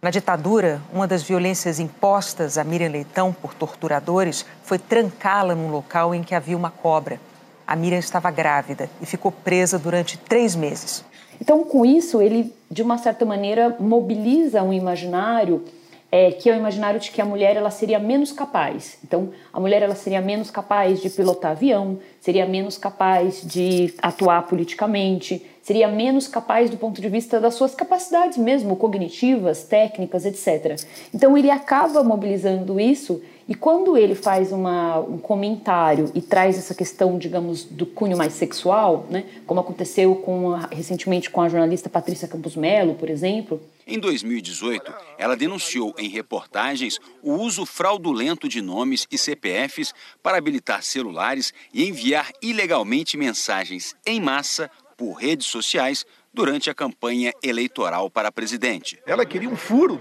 na 0.00 0.10
ditadura, 0.10 0.80
uma 0.92 1.06
das 1.06 1.22
violências 1.22 1.80
impostas 1.80 2.58
a 2.58 2.64
Miriam 2.64 2.90
Leitão 2.90 3.32
por 3.32 3.54
torturadores 3.54 4.44
foi 4.62 4.78
trancá-la 4.78 5.54
num 5.54 5.70
local 5.70 6.14
em 6.14 6.22
que 6.22 6.34
havia 6.34 6.56
uma 6.56 6.70
cobra. 6.70 7.18
A 7.66 7.74
Miriam 7.74 7.98
estava 7.98 8.30
grávida 8.30 8.90
e 9.00 9.06
ficou 9.06 9.32
presa 9.32 9.78
durante 9.78 10.18
três 10.18 10.54
meses. 10.54 11.04
Então, 11.40 11.64
com 11.64 11.84
isso, 11.84 12.20
ele, 12.20 12.54
de 12.70 12.82
uma 12.82 12.98
certa 12.98 13.24
maneira, 13.24 13.74
mobiliza 13.80 14.62
um 14.62 14.72
imaginário 14.72 15.64
é, 16.10 16.30
que 16.30 16.48
é 16.48 16.54
o 16.54 16.56
imaginário 16.56 17.00
de 17.00 17.10
que 17.10 17.20
a 17.20 17.24
mulher 17.24 17.56
ela 17.56 17.70
seria 17.70 17.98
menos 17.98 18.32
capaz. 18.32 18.98
Então, 19.04 19.30
a 19.52 19.58
mulher 19.58 19.82
ela 19.82 19.94
seria 19.94 20.20
menos 20.20 20.50
capaz 20.50 21.00
de 21.00 21.10
pilotar 21.10 21.52
avião, 21.52 21.98
seria 22.20 22.46
menos 22.46 22.78
capaz 22.78 23.42
de 23.42 23.92
atuar 24.00 24.46
politicamente, 24.46 25.44
seria 25.62 25.88
menos 25.88 26.28
capaz 26.28 26.70
do 26.70 26.76
ponto 26.76 27.00
de 27.00 27.08
vista 27.08 27.40
das 27.40 27.54
suas 27.54 27.74
capacidades 27.74 28.38
mesmo 28.38 28.76
cognitivas, 28.76 29.64
técnicas, 29.64 30.24
etc. 30.24 30.80
Então, 31.12 31.36
ele 31.36 31.50
acaba 31.50 32.02
mobilizando 32.04 32.78
isso 32.78 33.20
e 33.48 33.54
quando 33.54 33.96
ele 33.96 34.14
faz 34.14 34.50
uma, 34.50 34.98
um 34.98 35.18
comentário 35.18 36.10
e 36.14 36.20
traz 36.20 36.58
essa 36.58 36.74
questão, 36.74 37.16
digamos, 37.16 37.64
do 37.64 37.86
cunho 37.86 38.16
mais 38.16 38.32
sexual, 38.32 39.06
né, 39.08 39.24
como 39.46 39.60
aconteceu 39.60 40.16
com 40.16 40.54
recentemente 40.72 41.30
com 41.30 41.40
a 41.40 41.48
jornalista 41.48 41.88
Patrícia 41.88 42.26
Campos 42.26 42.56
Melo, 42.56 42.94
por 42.94 43.08
exemplo. 43.08 43.60
Em 43.86 44.00
2018, 44.00 44.92
ela 45.16 45.36
denunciou 45.36 45.94
em 45.96 46.08
reportagens 46.08 46.98
o 47.22 47.34
uso 47.34 47.64
fraudulento 47.64 48.48
de 48.48 48.60
nomes 48.60 49.06
e 49.12 49.16
CPFs 49.16 49.94
para 50.20 50.38
habilitar 50.38 50.82
celulares 50.82 51.54
e 51.72 51.88
enviar 51.88 52.32
ilegalmente 52.42 53.16
mensagens 53.16 53.94
em 54.04 54.20
massa 54.20 54.68
por 54.96 55.12
redes 55.12 55.46
sociais 55.46 56.04
durante 56.34 56.68
a 56.68 56.74
campanha 56.74 57.32
eleitoral 57.42 58.10
para 58.10 58.32
presidente. 58.32 58.98
Ela 59.06 59.24
queria 59.24 59.48
um 59.48 59.56
furo 59.56 60.00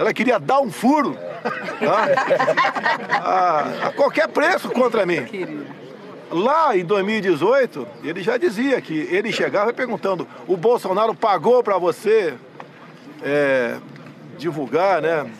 ela 0.00 0.14
queria 0.14 0.38
dar 0.38 0.60
um 0.60 0.72
furo 0.72 1.14
tá? 1.14 2.08
a, 3.22 3.88
a, 3.88 3.92
qualquer 3.92 4.28
preço 4.28 4.70
contra 4.70 5.04
mim. 5.04 5.26
Lá 6.30 6.74
em 6.74 6.82
2018, 6.86 7.86
ele 8.02 8.22
já 8.22 8.38
dizia 8.38 8.80
que 8.80 8.94
ele 8.94 9.30
chegava 9.30 9.74
perguntando: 9.74 10.26
o 10.48 10.56
Bolsonaro 10.56 11.14
pagou 11.14 11.62
para 11.62 11.76
você 11.76 12.32
é, 13.22 13.76
divulgar, 14.38 15.02
né? 15.02 15.30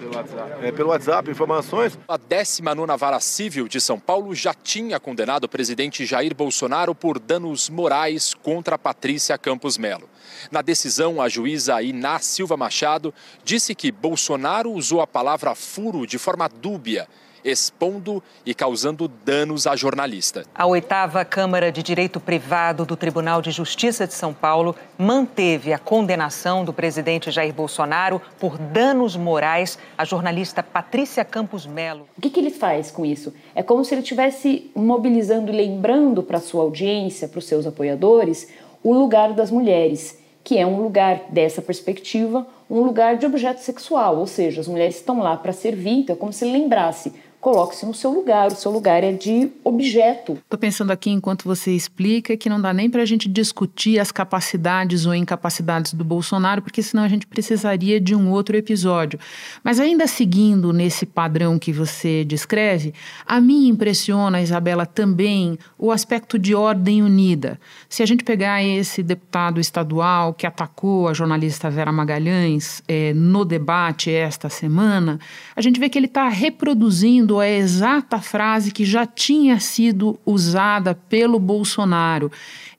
Pelo 0.00 0.16
WhatsApp. 0.16 0.52
É, 0.66 0.72
pelo 0.72 0.88
WhatsApp, 0.88 1.30
informações. 1.30 1.98
A 2.08 2.16
19 2.16 2.96
Vara 2.98 3.20
Civil 3.20 3.68
de 3.68 3.80
São 3.80 4.00
Paulo 4.00 4.34
já 4.34 4.52
tinha 4.52 4.98
condenado 4.98 5.44
o 5.44 5.48
presidente 5.48 6.04
Jair 6.04 6.34
Bolsonaro 6.34 6.92
por 6.92 7.20
danos 7.20 7.70
morais 7.70 8.34
contra 8.34 8.76
Patrícia 8.76 9.38
Campos 9.38 9.78
Melo. 9.78 10.08
Na 10.50 10.62
decisão, 10.62 11.20
a 11.20 11.28
juíza 11.28 11.80
Iná 11.82 12.18
Silva 12.18 12.56
Machado 12.56 13.12
disse 13.44 13.74
que 13.74 13.92
Bolsonaro 13.92 14.72
usou 14.72 15.00
a 15.00 15.06
palavra 15.06 15.54
furo 15.54 16.06
de 16.06 16.18
forma 16.18 16.48
dúbia 16.48 17.08
expondo 17.46 18.22
e 18.44 18.52
causando 18.52 19.06
danos 19.06 19.66
à 19.66 19.76
jornalista. 19.76 20.44
A 20.52 20.66
oitava 20.66 21.24
Câmara 21.24 21.70
de 21.70 21.80
Direito 21.80 22.18
Privado 22.18 22.84
do 22.84 22.96
Tribunal 22.96 23.40
de 23.40 23.52
Justiça 23.52 24.06
de 24.06 24.14
São 24.14 24.34
Paulo 24.34 24.74
manteve 24.98 25.72
a 25.72 25.78
condenação 25.78 26.64
do 26.64 26.72
presidente 26.72 27.30
Jair 27.30 27.54
Bolsonaro 27.54 28.20
por 28.40 28.58
danos 28.58 29.16
morais 29.16 29.78
à 29.96 30.04
jornalista 30.04 30.62
Patrícia 30.62 31.24
Campos 31.24 31.66
Melo. 31.66 32.08
O 32.18 32.20
que, 32.20 32.30
que 32.30 32.40
ele 32.40 32.50
faz 32.50 32.90
com 32.90 33.06
isso? 33.06 33.32
É 33.54 33.62
como 33.62 33.84
se 33.84 33.94
ele 33.94 34.02
estivesse 34.02 34.70
mobilizando 34.74 35.52
e 35.52 35.56
lembrando 35.56 36.24
para 36.24 36.38
a 36.38 36.40
sua 36.40 36.62
audiência, 36.62 37.28
para 37.28 37.38
os 37.38 37.46
seus 37.46 37.64
apoiadores, 37.64 38.48
o 38.88 38.94
lugar 38.94 39.32
das 39.32 39.50
mulheres 39.50 40.18
que 40.46 40.56
é 40.56 40.64
um 40.64 40.80
lugar 40.80 41.24
dessa 41.28 41.60
perspectiva, 41.60 42.46
um 42.70 42.80
lugar 42.82 43.16
de 43.16 43.26
objeto 43.26 43.58
sexual, 43.58 44.16
ou 44.16 44.28
seja, 44.28 44.60
as 44.60 44.68
mulheres 44.68 44.94
estão 44.94 45.18
lá 45.18 45.36
para 45.36 45.52
servir, 45.52 45.98
então 45.98 46.14
é 46.14 46.16
como 46.16 46.32
se 46.32 46.44
lembrasse 46.44 47.12
coloque-se 47.40 47.86
no 47.86 47.94
seu 47.94 48.10
lugar, 48.10 48.48
o 48.48 48.56
seu 48.56 48.70
lugar 48.70 49.04
é 49.04 49.12
de 49.12 49.50
objeto. 49.62 50.32
Estou 50.32 50.58
pensando 50.58 50.90
aqui, 50.90 51.10
enquanto 51.10 51.44
você 51.44 51.72
explica, 51.72 52.36
que 52.36 52.48
não 52.48 52.60
dá 52.60 52.72
nem 52.72 52.90
para 52.90 53.02
a 53.02 53.06
gente 53.06 53.28
discutir 53.28 53.98
as 53.98 54.10
capacidades 54.10 55.06
ou 55.06 55.14
incapacidades 55.14 55.94
do 55.94 56.04
Bolsonaro, 56.04 56.62
porque 56.62 56.82
senão 56.82 57.04
a 57.04 57.08
gente 57.08 57.26
precisaria 57.26 58.00
de 58.00 58.14
um 58.14 58.30
outro 58.30 58.56
episódio. 58.56 59.18
Mas 59.62 59.78
ainda 59.78 60.06
seguindo 60.06 60.72
nesse 60.72 61.06
padrão 61.06 61.58
que 61.58 61.72
você 61.72 62.24
descreve, 62.24 62.94
a 63.26 63.40
mim 63.40 63.68
impressiona, 63.68 64.42
Isabela, 64.42 64.86
também 64.86 65.58
o 65.78 65.92
aspecto 65.92 66.38
de 66.38 66.54
ordem 66.54 67.02
unida. 67.02 67.60
Se 67.88 68.02
a 68.02 68.06
gente 68.06 68.24
pegar 68.24 68.62
esse 68.62 69.02
deputado 69.02 69.60
estadual 69.60 70.34
que 70.34 70.46
atacou 70.46 71.08
a 71.08 71.14
jornalista 71.14 71.70
Vera 71.70 71.92
Magalhães 71.92 72.82
é, 72.88 73.12
no 73.14 73.44
debate 73.44 74.10
esta 74.10 74.48
semana, 74.48 75.18
a 75.54 75.60
gente 75.60 75.78
vê 75.78 75.88
que 75.88 75.98
ele 75.98 76.06
está 76.06 76.28
reproduzindo 76.28 77.25
a 77.40 77.48
exata 77.48 78.20
frase 78.20 78.70
que 78.70 78.84
já 78.84 79.04
tinha 79.06 79.58
sido 79.58 80.18
usada 80.24 80.94
pelo 80.94 81.38
Bolsonaro. 81.38 82.30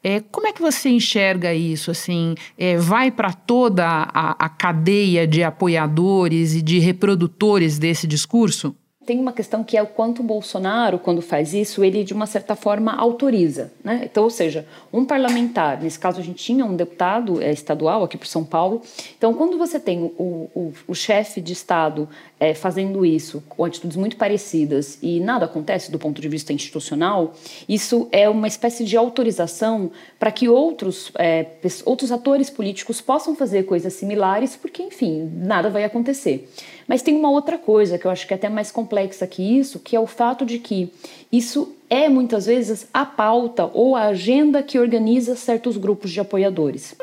É, 0.04 0.20
como 0.20 0.48
é 0.48 0.54
que 0.54 0.62
você 0.62 0.90
enxerga 0.90 1.54
isso? 1.54 1.92
Assim, 1.92 2.36
é, 2.58 2.78
vai 2.78 3.12
para 3.12 3.34
toda 3.34 3.86
a, 3.86 4.46
a 4.46 4.50
cadeia 4.50 5.28
de 5.28 5.44
apoiadores 5.44 6.56
e 6.56 6.62
de 6.62 6.80
reprodutores 6.80 7.78
desse 7.78 8.08
discurso? 8.08 8.76
Tem 9.08 9.22
uma 9.22 9.32
questão 9.32 9.64
que 9.64 9.78
é 9.78 9.82
o 9.82 9.88
quanto 9.88 10.20
o 10.20 10.24
Bolsonaro, 10.24 11.00
quando 11.00 11.22
faz 11.22 11.54
isso, 11.54 11.82
ele 11.82 12.04
de 12.04 12.14
uma 12.14 12.26
certa 12.26 12.58
forma 12.58 12.94
autoriza. 12.94 13.72
Né? 13.82 14.02
Então, 14.04 14.26
ou 14.26 14.30
seja, 14.30 14.68
um 14.92 15.06
parlamentar, 15.06 15.82
nesse 15.82 15.98
caso 15.98 16.20
a 16.20 16.24
gente 16.24 16.44
tinha 16.44 16.66
um 16.66 16.76
deputado 16.76 17.42
é, 17.42 17.50
estadual 17.50 18.04
aqui 18.04 18.18
para 18.18 18.28
São 18.28 18.44
Paulo. 18.44 18.82
Então, 19.18 19.34
quando 19.34 19.58
você 19.58 19.80
tem 19.80 20.12
o, 20.18 20.50
o, 20.54 20.74
o 20.90 20.94
chefe 20.94 21.40
de 21.40 21.54
Estado 21.54 22.10
é, 22.38 22.54
fazendo 22.54 23.06
isso 23.06 23.42
com 23.48 23.64
atitudes 23.64 23.96
muito 23.96 24.18
parecidas 24.18 25.00
e 25.02 25.22
nada 25.22 25.46
acontece 25.46 25.90
do 25.90 25.98
ponto 25.98 26.20
de 26.20 26.28
vista 26.28 26.52
institucional, 26.52 27.34
isso 27.68 28.10
é 28.12 28.28
uma 28.28 28.48
espécie 28.48 28.84
de 28.84 28.98
autorização 28.98 29.90
para 30.20 30.34
que 30.34 30.50
outros, 30.50 31.14
é, 31.18 31.46
outros 31.86 32.12
atores 32.12 32.50
políticos 32.50 33.00
possam 33.00 33.38
fazer 33.38 33.64
coisas 33.64 33.94
similares, 33.94 34.58
porque, 34.58 34.84
enfim, 34.84 35.32
nada 35.34 35.70
vai 35.70 35.86
acontecer. 35.86 36.50
Mas 36.88 37.02
tem 37.02 37.16
uma 37.16 37.30
outra 37.30 37.58
coisa 37.58 37.98
que 37.98 38.06
eu 38.06 38.12
acho 38.12 38.26
que 38.26 38.34
é 38.34 38.38
até 38.38 38.48
mais 38.48 38.72
complexa 38.72 39.28
que 39.28 39.60
isso, 39.60 39.80
que 39.80 39.96
é 39.96 40.00
o 40.00 40.08
fato 40.08 40.46
de 40.46 40.58
que 40.58 40.92
isso 41.32 41.76
é 41.90 42.08
muitas 42.08 42.46
vezes 42.46 42.88
a 42.94 43.06
pauta 43.06 43.70
ou 43.74 43.96
a 43.96 44.04
agenda 44.04 44.64
que 44.64 44.80
organiza 44.80 45.36
certos 45.36 45.78
grupos 45.78 46.12
de 46.12 46.20
apoiadores. 46.20 46.96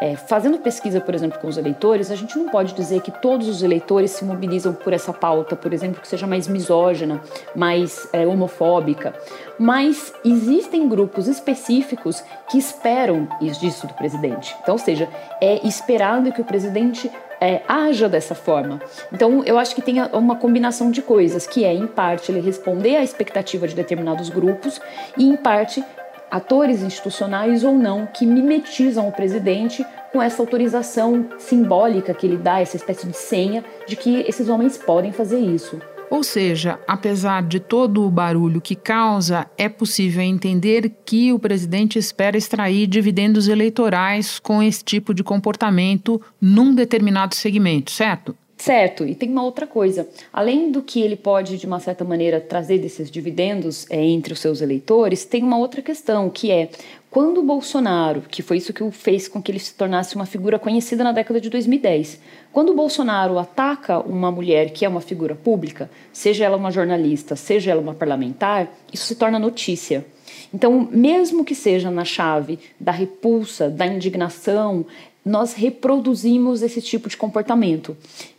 É, 0.00 0.14
fazendo 0.14 0.58
pesquisa, 0.58 1.00
por 1.00 1.12
exemplo, 1.12 1.40
com 1.40 1.48
os 1.48 1.56
eleitores, 1.56 2.12
a 2.12 2.14
gente 2.14 2.38
não 2.38 2.48
pode 2.48 2.72
dizer 2.72 3.02
que 3.02 3.10
todos 3.10 3.48
os 3.48 3.64
eleitores 3.64 4.12
se 4.12 4.24
mobilizam 4.24 4.72
por 4.72 4.92
essa 4.92 5.12
pauta, 5.12 5.56
por 5.56 5.72
exemplo, 5.72 6.00
que 6.00 6.06
seja 6.06 6.24
mais 6.24 6.46
misógina, 6.46 7.20
mais 7.54 8.08
é, 8.12 8.24
homofóbica. 8.24 9.12
Mas 9.58 10.14
existem 10.24 10.88
grupos 10.88 11.26
específicos 11.26 12.22
que 12.48 12.56
esperam 12.56 13.26
isso 13.40 13.88
do 13.88 13.94
presidente. 13.94 14.54
Então, 14.62 14.74
ou 14.74 14.78
seja, 14.78 15.08
é 15.40 15.66
esperado 15.66 16.30
que 16.30 16.40
o 16.40 16.44
presidente 16.44 17.10
é, 17.40 17.62
haja 17.68 18.08
dessa 18.08 18.34
forma. 18.34 18.80
Então, 19.12 19.42
eu 19.44 19.58
acho 19.58 19.74
que 19.74 19.82
tem 19.82 20.02
uma 20.12 20.36
combinação 20.36 20.90
de 20.90 21.02
coisas, 21.02 21.46
que 21.46 21.64
é, 21.64 21.72
em 21.72 21.86
parte, 21.86 22.30
ele 22.30 22.40
responder 22.40 22.96
à 22.96 23.02
expectativa 23.02 23.66
de 23.66 23.74
determinados 23.74 24.28
grupos 24.28 24.80
e, 25.16 25.28
em 25.28 25.36
parte, 25.36 25.84
atores 26.30 26.82
institucionais 26.82 27.64
ou 27.64 27.74
não 27.74 28.06
que 28.06 28.26
mimetizam 28.26 29.08
o 29.08 29.12
presidente 29.12 29.84
com 30.12 30.22
essa 30.22 30.42
autorização 30.42 31.28
simbólica 31.38 32.14
que 32.14 32.26
ele 32.26 32.36
dá, 32.36 32.60
essa 32.60 32.76
espécie 32.76 33.06
de 33.06 33.16
senha 33.16 33.64
de 33.86 33.96
que 33.96 34.20
esses 34.26 34.48
homens 34.48 34.76
podem 34.76 35.12
fazer 35.12 35.38
isso. 35.38 35.80
Ou 36.10 36.22
seja, 36.22 36.78
apesar 36.86 37.42
de 37.42 37.60
todo 37.60 38.06
o 38.06 38.10
barulho 38.10 38.60
que 38.60 38.74
causa, 38.74 39.46
é 39.58 39.68
possível 39.68 40.22
entender 40.22 40.90
que 41.04 41.32
o 41.32 41.38
presidente 41.38 41.98
espera 41.98 42.36
extrair 42.36 42.86
dividendos 42.86 43.46
eleitorais 43.46 44.38
com 44.38 44.62
esse 44.62 44.82
tipo 44.82 45.12
de 45.12 45.22
comportamento 45.22 46.20
num 46.40 46.74
determinado 46.74 47.34
segmento, 47.34 47.90
certo? 47.90 48.34
Certo, 48.58 49.06
e 49.06 49.14
tem 49.14 49.30
uma 49.30 49.44
outra 49.44 49.68
coisa. 49.68 50.08
Além 50.32 50.72
do 50.72 50.82
que 50.82 51.00
ele 51.00 51.14
pode, 51.14 51.58
de 51.58 51.64
uma 51.64 51.78
certa 51.78 52.04
maneira, 52.04 52.40
trazer 52.40 52.78
desses 52.78 53.08
dividendos 53.08 53.86
é, 53.88 54.04
entre 54.04 54.32
os 54.32 54.40
seus 54.40 54.60
eleitores, 54.60 55.24
tem 55.24 55.44
uma 55.44 55.56
outra 55.56 55.80
questão, 55.80 56.28
que 56.28 56.50
é 56.50 56.68
Quando 57.10 57.38
o 57.38 57.42
Bolsonaro, 57.42 58.22
que 58.28 58.42
foi 58.42 58.58
isso 58.58 58.72
que 58.72 58.82
o 58.82 58.90
fez 58.90 59.28
com 59.28 59.42
que 59.42 59.50
ele 59.50 59.58
se 59.58 59.74
tornasse 59.74 60.14
uma 60.14 60.26
figura 60.26 60.58
conhecida 60.58 61.02
na 61.02 61.10
década 61.10 61.40
de 61.40 61.48
2010, 61.48 62.20
quando 62.52 62.70
o 62.70 62.74
Bolsonaro 62.74 63.38
ataca 63.38 63.98
uma 64.00 64.30
mulher 64.30 64.70
que 64.70 64.84
é 64.84 64.88
uma 64.88 65.00
figura 65.00 65.34
pública, 65.34 65.90
seja 66.12 66.44
ela 66.44 66.58
uma 66.58 66.70
jornalista, 66.70 67.34
seja 67.34 67.70
ela 67.70 67.80
uma 67.80 67.94
parlamentar, 67.94 68.68
isso 68.92 69.06
se 69.06 69.14
torna 69.14 69.38
notícia. 69.38 70.04
Então, 70.52 70.86
mesmo 70.90 71.46
que 71.46 71.54
seja 71.54 71.90
na 71.90 72.04
chave 72.04 72.58
da 72.78 72.92
repulsa, 72.92 73.70
da 73.70 73.86
indignação, 73.86 74.84
nós 75.24 75.54
reproduzimos 75.54 76.62
esse 76.62 76.82
tipo 76.82 77.08
de 77.08 77.16
comportamento 77.16 77.96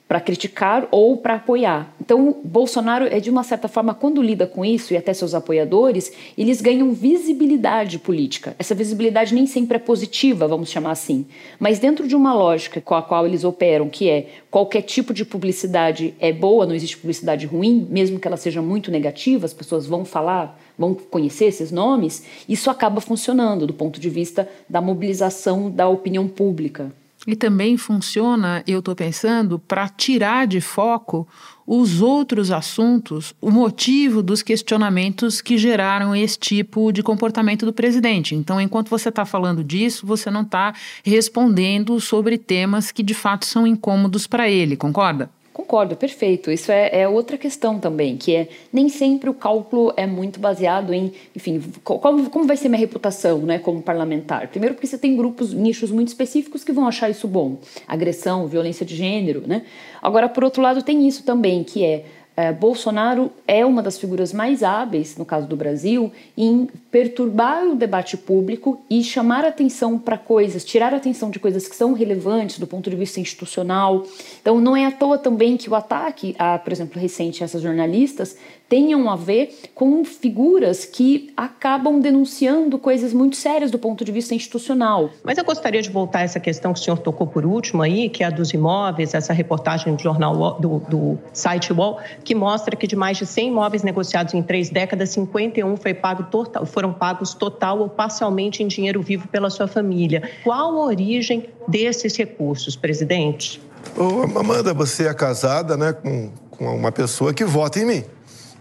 para 0.10 0.20
criticar 0.20 0.88
ou 0.90 1.18
para 1.18 1.36
apoiar. 1.36 1.94
Então, 2.02 2.38
Bolsonaro 2.44 3.06
é 3.06 3.20
de 3.20 3.30
uma 3.30 3.44
certa 3.44 3.68
forma 3.68 3.94
quando 3.94 4.24
lida 4.24 4.48
com 4.48 4.66
isso 4.66 4.92
e 4.92 4.98
até 4.98 5.14
seus 5.14 5.36
apoiadores, 5.36 6.12
eles 6.36 6.62
ganham 6.62 6.92
visibilidade 6.92 8.00
política. 8.00 8.56
Essa 8.58 8.74
visibilidade 8.74 9.36
nem 9.36 9.46
sempre 9.46 9.78
é 9.78 9.80
positiva, 9.80 10.48
vamos 10.48 10.72
chamar 10.72 10.92
assim, 10.92 11.28
mas 11.60 11.78
dentro 11.78 12.08
de 12.08 12.16
uma 12.16 12.34
lógica 12.34 12.82
com 12.82 12.96
a 12.96 13.04
qual 13.04 13.28
eles 13.28 13.44
operam, 13.44 13.88
que 13.88 14.10
é 14.10 14.26
qualquer 14.50 14.82
tipo 14.82 15.14
de 15.14 15.24
publicidade 15.24 16.16
é 16.20 16.34
boa, 16.34 16.66
não 16.66 16.74
existe 16.74 16.98
publicidade 16.98 17.46
ruim, 17.46 17.86
mesmo 17.88 18.18
que 18.20 18.28
ela 18.28 18.38
seja 18.38 18.64
muito 18.64 18.90
negativa, 18.90 19.46
as 19.46 19.54
pessoas 19.54 19.86
vão 19.86 20.04
falar, 20.04 20.60
vão 20.76 20.96
conhecer 20.96 21.46
esses 21.46 21.72
nomes, 21.72 22.26
isso 22.50 22.72
acaba 22.72 23.00
funcionando 23.00 23.68
do 23.68 23.76
ponto 23.76 24.00
de 24.00 24.10
vista 24.10 24.50
da 24.68 24.82
mobilização 24.82 25.70
da 25.70 25.88
opinião 25.88 26.28
pública. 26.28 26.92
E 27.28 27.36
também 27.36 27.76
funciona, 27.78 28.64
eu 28.66 28.80
estou 28.80 28.96
pensando, 28.96 29.60
para 29.60 29.90
tirar 29.90 30.48
de 30.48 30.62
foco 30.62 31.28
os 31.68 32.02
outros 32.02 32.50
assuntos, 32.50 33.36
o 33.40 33.52
motivo 33.52 34.24
dos 34.24 34.42
questionamentos 34.42 35.40
que 35.40 35.58
geraram 35.58 36.16
esse 36.16 36.40
tipo 36.40 36.92
de 36.92 37.04
comportamento 37.04 37.66
do 37.66 37.74
presidente. 37.74 38.34
Então, 38.34 38.60
enquanto 38.60 38.90
você 38.90 39.10
está 39.10 39.26
falando 39.26 39.64
disso, 39.64 40.08
você 40.08 40.32
não 40.32 40.42
está 40.42 40.74
respondendo 41.04 42.00
sobre 42.00 42.38
temas 42.38 42.92
que 42.92 43.04
de 43.04 43.14
fato 43.14 43.46
são 43.46 43.68
incômodos 43.68 44.26
para 44.26 44.50
ele, 44.50 44.76
concorda? 44.76 45.30
Concordo, 45.54 45.96
perfeito. 45.96 46.52
Isso 46.52 46.72
é, 46.72 47.02
é, 47.02 47.08
outra 47.08 47.38
questão 47.38 47.80
também, 47.80 48.16
que 48.16 48.36
é 48.36 48.48
nem 48.72 48.88
sempre 48.88 49.30
o 49.30 49.34
cálculo 49.34 49.92
é 49.98 50.06
muito 50.06 50.40
baseado 50.40 50.94
em, 50.94 51.12
enfim, 51.36 51.62
como, 51.84 52.30
como 52.30 52.46
vai 52.46 52.56
ser 52.56 52.70
minha 52.70 52.80
reputação, 52.80 53.40
né, 53.40 53.60
como 53.60 53.82
parlamentar. 53.82 54.48
Primeiro 54.48 54.76
porque 54.76 54.88
você 54.88 54.98
tem 54.98 55.18
grupos, 55.18 55.54
nichos 55.54 55.92
muito 55.92 56.10
específicos 56.10 56.64
que 56.64 56.72
vão 56.72 56.88
achar 56.88 57.10
isso 57.10 57.28
bom, 57.28 57.58
agressão, 57.88 58.48
violência 58.48 58.86
de 58.86 58.96
gênero, 58.96 59.44
né. 59.46 59.64
Agora, 60.02 60.30
por 60.30 60.44
outro 60.44 60.62
lado, 60.62 60.82
tem 60.82 61.08
isso 61.08 61.24
também, 61.24 61.64
que 61.64 61.84
é 61.84 62.06
é, 62.40 62.54
Bolsonaro 62.54 63.34
é 63.46 63.66
uma 63.66 63.84
das 63.84 64.00
figuras 64.00 64.32
mais 64.32 64.64
hábeis, 64.64 65.18
no 65.18 65.26
caso 65.26 65.46
do 65.46 65.58
Brasil, 65.58 66.10
em 66.38 66.70
perturbar 66.92 67.68
o 67.68 67.76
debate 67.76 68.18
público 68.18 68.82
e 68.90 69.04
chamar 69.04 69.46
atenção 69.46 69.98
para 69.98 70.18
coisas, 70.18 70.66
tirar 70.66 70.94
atenção 70.94 71.30
de 71.30 71.40
coisas 71.40 71.68
que 71.68 71.76
são 71.76 71.94
relevantes 71.94 72.58
do 72.58 72.66
ponto 72.66 72.90
de 72.90 72.96
vista 72.96 73.20
institucional. 73.20 74.04
Então, 74.42 74.60
não 74.60 74.76
é 74.76 74.86
à 74.86 74.92
toa 74.92 75.18
também 75.18 75.56
que 75.56 75.70
o 75.70 75.76
ataque, 75.76 76.36
a, 76.40 76.58
por 76.58 76.74
exemplo, 76.74 77.00
recente 77.00 77.44
a 77.44 77.46
essas 77.46 77.62
jornalistas, 77.62 78.36
tenham 78.70 79.10
a 79.10 79.16
ver 79.16 79.60
com 79.74 80.06
figuras 80.06 80.86
que 80.86 81.34
acabam 81.36 82.00
denunciando 82.00 82.78
coisas 82.78 83.12
muito 83.12 83.36
sérias 83.36 83.72
do 83.72 83.80
ponto 83.80 84.06
de 84.06 84.12
vista 84.12 84.36
institucional. 84.36 85.10
Mas 85.24 85.40
eu 85.40 85.44
gostaria 85.44 85.82
de 85.82 85.90
voltar 85.90 86.20
a 86.20 86.22
essa 86.22 86.40
questão 86.40 86.72
que 86.72 86.80
o 86.80 86.84
senhor 86.84 87.00
tocou 87.00 87.26
por 87.26 87.46
último 87.46 87.82
aí, 87.82 88.10
que 88.10 88.24
é 88.24 88.28
a 88.28 88.30
dos 88.30 88.54
imóveis, 88.54 89.16
essa 89.16 89.34
reportagem 89.34 89.96
do 89.96 90.02
jornal 90.02 90.60
do, 90.60 90.80
do 90.88 91.18
site 91.34 91.74
Wall, 91.74 92.00
que 92.24 92.36
mostra 92.36 92.76
que 92.76 92.86
de 92.86 92.96
mais 92.96 93.18
de 93.18 93.26
100 93.26 93.48
imóveis 93.48 93.82
negociados 93.82 94.36
em 94.36 94.44
três 94.44 94.70
décadas, 94.70 95.10
51 95.10 95.76
foi 95.76 95.96
pago 95.96 96.24
total, 96.24 96.64
foram 96.80 96.94
pagos 96.94 97.34
total 97.34 97.80
ou 97.80 97.90
parcialmente 97.90 98.64
em 98.64 98.68
dinheiro 98.68 99.02
vivo 99.02 99.28
pela 99.28 99.50
sua 99.50 99.68
família. 99.68 100.32
Qual 100.46 100.80
a 100.80 100.86
origem 100.86 101.50
desses 101.68 102.16
recursos, 102.16 102.78
presidente? 102.78 103.62
Ô, 103.98 104.40
Amanda, 104.40 104.74
você 104.74 105.06
é 105.06 105.14
casada 105.14 105.76
né, 105.76 105.92
com, 105.92 106.32
com 106.50 106.74
uma 106.74 106.90
pessoa 106.90 107.34
que 107.34 107.44
vota 107.44 107.80
em 107.80 107.86
mim. 107.86 108.04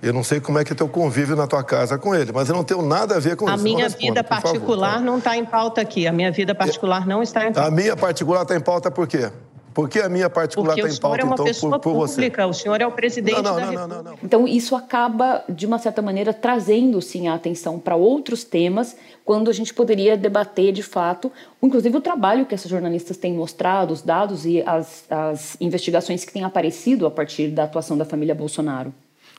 Eu 0.02 0.12
não 0.12 0.24
sei 0.24 0.40
como 0.40 0.58
é 0.58 0.64
que 0.64 0.72
é 0.72 0.76
teu 0.76 0.88
convívio 0.88 1.36
na 1.36 1.46
tua 1.46 1.62
casa 1.62 1.96
com 1.96 2.12
ele, 2.12 2.32
mas 2.32 2.48
eu 2.48 2.56
não 2.56 2.64
tenho 2.64 2.82
nada 2.82 3.16
a 3.16 3.20
ver 3.20 3.36
com 3.36 3.48
a 3.48 3.54
isso. 3.54 3.60
A 3.60 3.62
minha 3.62 3.88
vida 3.88 4.24
particular 4.24 4.94
favor, 4.94 4.98
tá? 4.98 5.06
não 5.06 5.18
está 5.18 5.36
em 5.36 5.44
pauta 5.44 5.80
aqui. 5.80 6.08
A 6.08 6.12
minha 6.12 6.32
vida 6.32 6.54
particular 6.56 7.06
não 7.06 7.22
está 7.22 7.46
em 7.46 7.52
pauta. 7.52 7.68
A 7.68 7.70
minha 7.70 7.96
particular 7.96 8.42
está 8.42 8.56
em 8.56 8.60
pauta 8.60 8.90
por 8.90 9.06
quê? 9.06 9.30
Por 9.72 9.88
que 9.88 10.00
a 10.00 10.08
minha 10.08 10.28
particular 10.28 10.76
está 10.78 10.88
em 10.88 10.96
pauta, 10.96 11.24
então, 11.24 11.70
por, 11.70 11.80
por 11.80 12.08
pública, 12.08 12.46
você? 12.46 12.50
O 12.50 12.52
senhor 12.52 12.80
é 12.80 12.86
o 12.86 12.92
presidente 12.92 13.42
não, 13.42 13.42
não, 13.42 13.54
da 13.54 13.60
não, 13.60 13.70
República. 13.70 13.86
Não, 13.86 14.02
não, 14.02 14.12
não, 14.12 14.18
Então, 14.22 14.48
isso 14.48 14.74
acaba, 14.74 15.44
de 15.48 15.66
uma 15.66 15.78
certa 15.78 16.02
maneira, 16.02 16.32
trazendo, 16.32 17.00
sim, 17.00 17.28
a 17.28 17.34
atenção 17.34 17.78
para 17.78 17.94
outros 17.96 18.44
temas, 18.44 18.96
quando 19.24 19.50
a 19.50 19.52
gente 19.52 19.74
poderia 19.74 20.16
debater, 20.16 20.72
de 20.72 20.82
fato, 20.82 21.30
inclusive 21.62 21.96
o 21.96 22.00
trabalho 22.00 22.46
que 22.46 22.54
essas 22.54 22.70
jornalistas 22.70 23.16
têm 23.16 23.34
mostrado, 23.34 23.92
os 23.92 24.02
dados 24.02 24.46
e 24.46 24.62
as, 24.66 25.04
as 25.10 25.56
investigações 25.60 26.24
que 26.24 26.32
têm 26.32 26.44
aparecido 26.44 27.06
a 27.06 27.10
partir 27.10 27.48
da 27.48 27.64
atuação 27.64 27.96
da 27.96 28.04
família 28.04 28.34
Bolsonaro. 28.34 28.92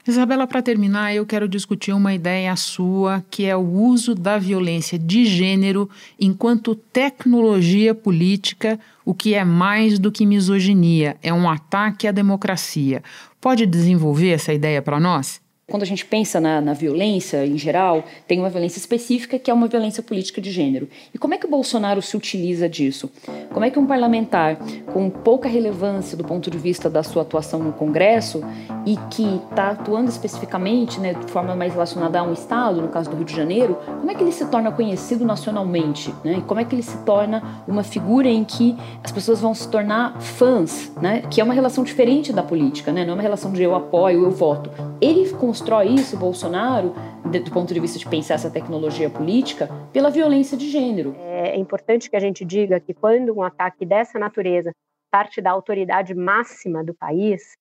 Isabela, 0.10 0.48
para 0.48 0.62
terminar, 0.62 1.14
eu 1.14 1.26
quero 1.26 1.48
discutir 1.48 1.94
uma 1.94 2.14
ideia 2.14 2.56
sua, 2.56 3.24
que 3.30 3.46
é 3.46 3.56
o 3.56 3.62
uso 3.62 4.14
da 4.14 4.38
violência 4.38 4.98
de 4.98 5.26
gênero 5.26 5.90
enquanto 6.20 6.76
tecnologia 6.76 7.96
política, 7.96 8.80
o 9.06 9.14
que 9.14 9.34
é 9.34 9.44
mais 9.44 9.98
do 10.00 10.12
que 10.12 10.26
misoginia, 10.26 11.18
é 11.22 11.34
um 11.34 11.50
ataque 11.50 12.08
à 12.08 12.12
democracia. 12.12 13.04
Pode 13.40 13.66
desenvolver 13.66 14.32
essa 14.32 14.54
ideia 14.54 14.82
para 14.82 15.00
nós? 15.00 15.42
Quando 15.70 15.84
a 15.84 15.86
gente 15.86 16.06
pensa 16.06 16.40
na, 16.40 16.60
na, 16.60 16.74
violência 16.74 17.46
em 17.46 17.58
geral, 17.58 18.04
tem 18.28 18.40
uma 18.40 18.50
violência 18.50 18.80
específica 18.80 19.38
que 19.38 19.52
é 19.52 19.54
uma 19.54 19.68
violência 19.68 20.02
política 20.02 20.42
de 20.42 20.52
gênero. 20.52 20.88
E 21.14 21.18
como 21.18 21.34
é 21.34 21.38
que 21.38 21.46
o 21.46 21.50
Bolsonaro 21.50 22.02
se 22.02 22.18
utiliza 22.18 22.68
disso? 22.68 23.10
Como 23.54 23.66
é 23.66 23.70
que 23.70 23.78
um 23.78 23.86
parlamentar 23.86 24.58
com 24.92 25.10
pouca 25.10 25.48
relevância 25.48 26.18
do 26.18 26.24
ponto 26.24 26.50
de 26.50 26.58
vista 26.58 26.90
da 26.90 27.04
sua 27.04 27.22
atuação 27.22 27.60
no 27.60 27.72
Congresso 27.74 28.44
e 28.86 28.98
que 29.10 29.42
está 29.50 29.72
atuando 29.72 30.10
especificamente 30.10 31.00
né, 31.00 31.14
de 31.14 31.32
forma 31.32 31.56
mais 31.56 31.74
relacionada 31.74 32.20
a 32.20 32.24
um 32.24 32.34
Estado, 32.34 32.82
no 32.82 32.88
caso 32.88 33.10
do 33.10 33.16
Rio 33.16 33.26
de 33.26 33.36
Janeiro, 33.36 33.78
como 34.00 34.10
é 34.10 34.16
que 34.16 34.24
ele 34.24 34.32
se 34.32 34.46
torna 34.48 34.72
conhecido 34.72 35.26
nacionalmente? 35.26 36.14
Né? 36.24 36.38
E 36.40 36.42
como 36.42 36.60
é 36.60 36.66
que 36.66 36.74
ele 36.74 36.84
se 36.84 36.98
torna 37.04 37.64
uma 37.68 37.84
figura 37.84 38.28
em 38.28 38.44
que 38.44 38.76
as 39.04 39.12
pessoas 39.12 39.40
vão 39.40 39.54
se 39.54 39.68
tornar 39.68 40.20
fãs, 40.20 40.92
né? 41.02 41.22
que 41.30 41.40
é 41.42 41.44
uma 41.44 41.54
relação 41.54 41.84
diferente 41.84 42.34
da 42.34 42.42
política, 42.42 42.92
né? 42.92 43.06
não 43.06 43.12
é 43.12 43.16
uma 43.16 43.24
relação 43.24 43.52
de 43.52 43.62
eu 43.62 43.76
apoio, 43.76 44.24
eu 44.24 44.32
voto. 44.32 44.70
Ele 45.02 45.26
constrói 45.60 45.90
isso, 45.90 46.16
Bolsonaro, 46.16 46.94
do 47.26 47.52
ponto 47.52 47.74
de 47.74 47.80
vista 47.82 48.00
de 48.00 48.08
pensar 48.08 48.36
essa 48.36 48.50
tecnologia 48.50 49.10
política, 49.10 49.68
pela 49.92 50.10
violência 50.10 50.58
de 50.58 50.70
gênero. 50.70 51.14
É 51.20 51.58
importante 51.58 52.10
que 52.10 52.16
a 52.16 52.20
gente 52.20 52.46
diga 52.46 52.80
que 52.80 52.94
quando 52.94 53.36
um 53.36 53.44
ataque 53.44 53.86
dessa 53.86 54.18
natureza 54.18 54.72
parte 55.12 55.42
da 55.42 55.52
autoridade 55.52 56.16
máxima 56.16 56.82
do 56.82 56.94
país, 56.94 57.58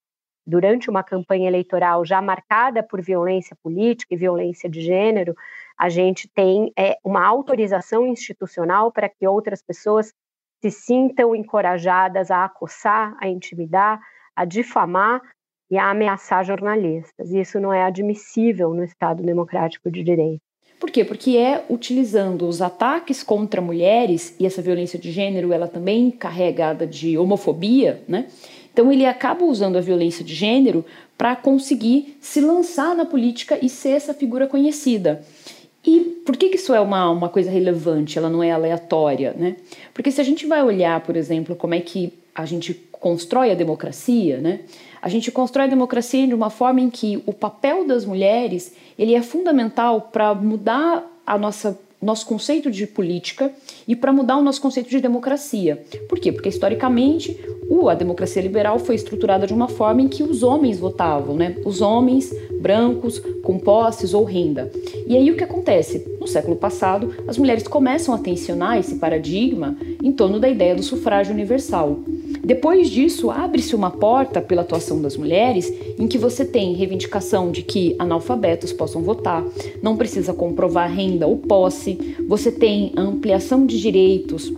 durante 0.47 0.89
uma 0.89 1.03
campanha 1.03 1.49
eleitoral 1.49 2.05
já 2.05 2.21
marcada 2.21 2.81
por 2.81 3.01
violência 3.01 3.53
política 3.61 4.13
e 4.13 4.17
violência 4.17 4.69
de 4.69 4.79
gênero, 4.79 5.35
a 5.77 5.89
gente 5.89 6.29
tem 6.33 6.71
é, 6.77 6.97
uma 7.03 7.25
autorização 7.25 8.07
institucional 8.07 8.93
para 8.93 9.09
que 9.09 9.27
outras 9.27 9.61
pessoas 9.61 10.13
se 10.61 10.71
sintam 10.71 11.35
encorajadas 11.35 12.31
a 12.31 12.45
acossar, 12.45 13.17
a 13.19 13.27
intimidar, 13.27 13.99
a 14.33 14.45
difamar 14.45 15.21
e 15.69 15.77
a 15.77 15.89
ameaçar 15.89 16.43
jornalistas. 16.43 17.31
E 17.31 17.39
isso 17.39 17.59
não 17.59 17.73
é 17.73 17.83
admissível 17.83 18.73
no 18.73 18.83
Estado 18.83 19.23
Democrático 19.23 19.91
de 19.91 20.03
Direito. 20.03 20.41
Por 20.79 20.89
quê? 20.89 21.03
Porque 21.03 21.37
é 21.37 21.65
utilizando 21.69 22.47
os 22.47 22.61
ataques 22.61 23.21
contra 23.21 23.59
mulheres 23.61 24.33
e 24.39 24.45
essa 24.45 24.61
violência 24.61 24.97
de 24.97 25.11
gênero, 25.11 25.51
ela 25.51 25.67
também 25.67 26.09
carregada 26.09 26.87
de 26.87 27.17
homofobia, 27.17 28.01
né? 28.07 28.27
Então 28.71 28.89
ele 28.91 29.05
acaba 29.05 29.43
usando 29.43 29.77
a 29.77 29.81
violência 29.81 30.23
de 30.23 30.33
gênero 30.33 30.85
para 31.17 31.35
conseguir 31.35 32.17
se 32.21 32.39
lançar 32.39 32.95
na 32.95 33.05
política 33.05 33.59
e 33.61 33.67
ser 33.67 33.89
essa 33.89 34.13
figura 34.13 34.47
conhecida. 34.47 35.21
E 35.85 36.21
por 36.25 36.37
que, 36.37 36.49
que 36.49 36.55
isso 36.55 36.73
é 36.73 36.79
uma, 36.79 37.09
uma 37.09 37.27
coisa 37.27 37.51
relevante? 37.51 38.17
Ela 38.17 38.29
não 38.29 38.41
é 38.41 38.51
aleatória, 38.51 39.33
né? 39.37 39.57
Porque 39.93 40.11
se 40.11 40.21
a 40.21 40.23
gente 40.23 40.45
vai 40.45 40.63
olhar, 40.63 41.01
por 41.01 41.17
exemplo, 41.17 41.57
como 41.57 41.73
é 41.73 41.81
que 41.81 42.13
a 42.33 42.45
gente 42.45 42.73
constrói 42.91 43.51
a 43.51 43.55
democracia, 43.55 44.37
né? 44.37 44.61
A 45.01 45.09
gente 45.09 45.31
constrói 45.31 45.65
a 45.65 45.69
democracia 45.69 46.27
de 46.27 46.33
uma 46.33 46.49
forma 46.49 46.81
em 46.81 46.89
que 46.89 47.21
o 47.25 47.33
papel 47.33 47.85
das 47.87 48.05
mulheres 48.05 48.73
ele 48.97 49.15
é 49.15 49.21
fundamental 49.21 50.09
para 50.11 50.33
mudar 50.35 51.05
a 51.25 51.37
nossa 51.37 51.79
nosso 52.01 52.25
conceito 52.25 52.71
de 52.71 52.87
política 52.87 53.51
e 53.85 53.93
para 53.95 54.13
mudar 54.13 54.37
o 54.37 54.41
nosso 54.41 54.61
conceito 54.61 54.89
de 54.89 55.01
democracia. 55.01 55.83
Por 56.07 56.17
quê? 56.17 56.31
Porque 56.31 56.47
historicamente 56.47 57.37
a 57.89 57.93
democracia 57.93 58.41
liberal 58.41 58.79
foi 58.79 58.95
estruturada 58.95 59.47
de 59.47 59.53
uma 59.53 59.67
forma 59.67 60.01
em 60.01 60.07
que 60.07 60.23
os 60.23 60.43
homens 60.43 60.79
votavam, 60.79 61.35
né? 61.35 61.55
Os 61.65 61.81
homens 61.81 62.33
brancos 62.59 63.19
com 63.43 63.57
posses 63.57 64.13
ou 64.13 64.23
renda. 64.23 64.71
E 65.07 65.15
aí 65.15 65.31
o 65.31 65.35
que 65.37 65.43
acontece? 65.43 66.05
No 66.19 66.27
século 66.27 66.55
passado, 66.55 67.13
as 67.27 67.37
mulheres 67.37 67.67
começam 67.67 68.13
a 68.13 68.17
tensionar 68.17 68.77
esse 68.77 68.95
paradigma 68.95 69.77
em 70.03 70.11
torno 70.11 70.39
da 70.39 70.49
ideia 70.49 70.75
do 70.75 70.83
sufrágio 70.83 71.33
universal. 71.33 71.99
Depois 72.43 72.89
disso, 72.89 73.29
abre-se 73.29 73.75
uma 73.75 73.91
porta 73.91 74.41
pela 74.41 74.61
atuação 74.61 75.01
das 75.01 75.17
mulheres 75.17 75.71
em 75.97 76.07
que 76.07 76.17
você 76.17 76.45
tem 76.45 76.73
reivindicação 76.73 77.51
de 77.51 77.61
que 77.61 77.95
analfabetos 77.99 78.71
possam 78.71 79.01
votar, 79.01 79.43
não 79.81 79.97
precisa 79.97 80.33
comprovar 80.33 80.91
renda 80.91 81.27
ou 81.27 81.37
posse, 81.37 82.15
você 82.27 82.51
tem 82.51 82.91
ampliação 82.95 83.65
de 83.65 83.79
direitos 83.79 84.51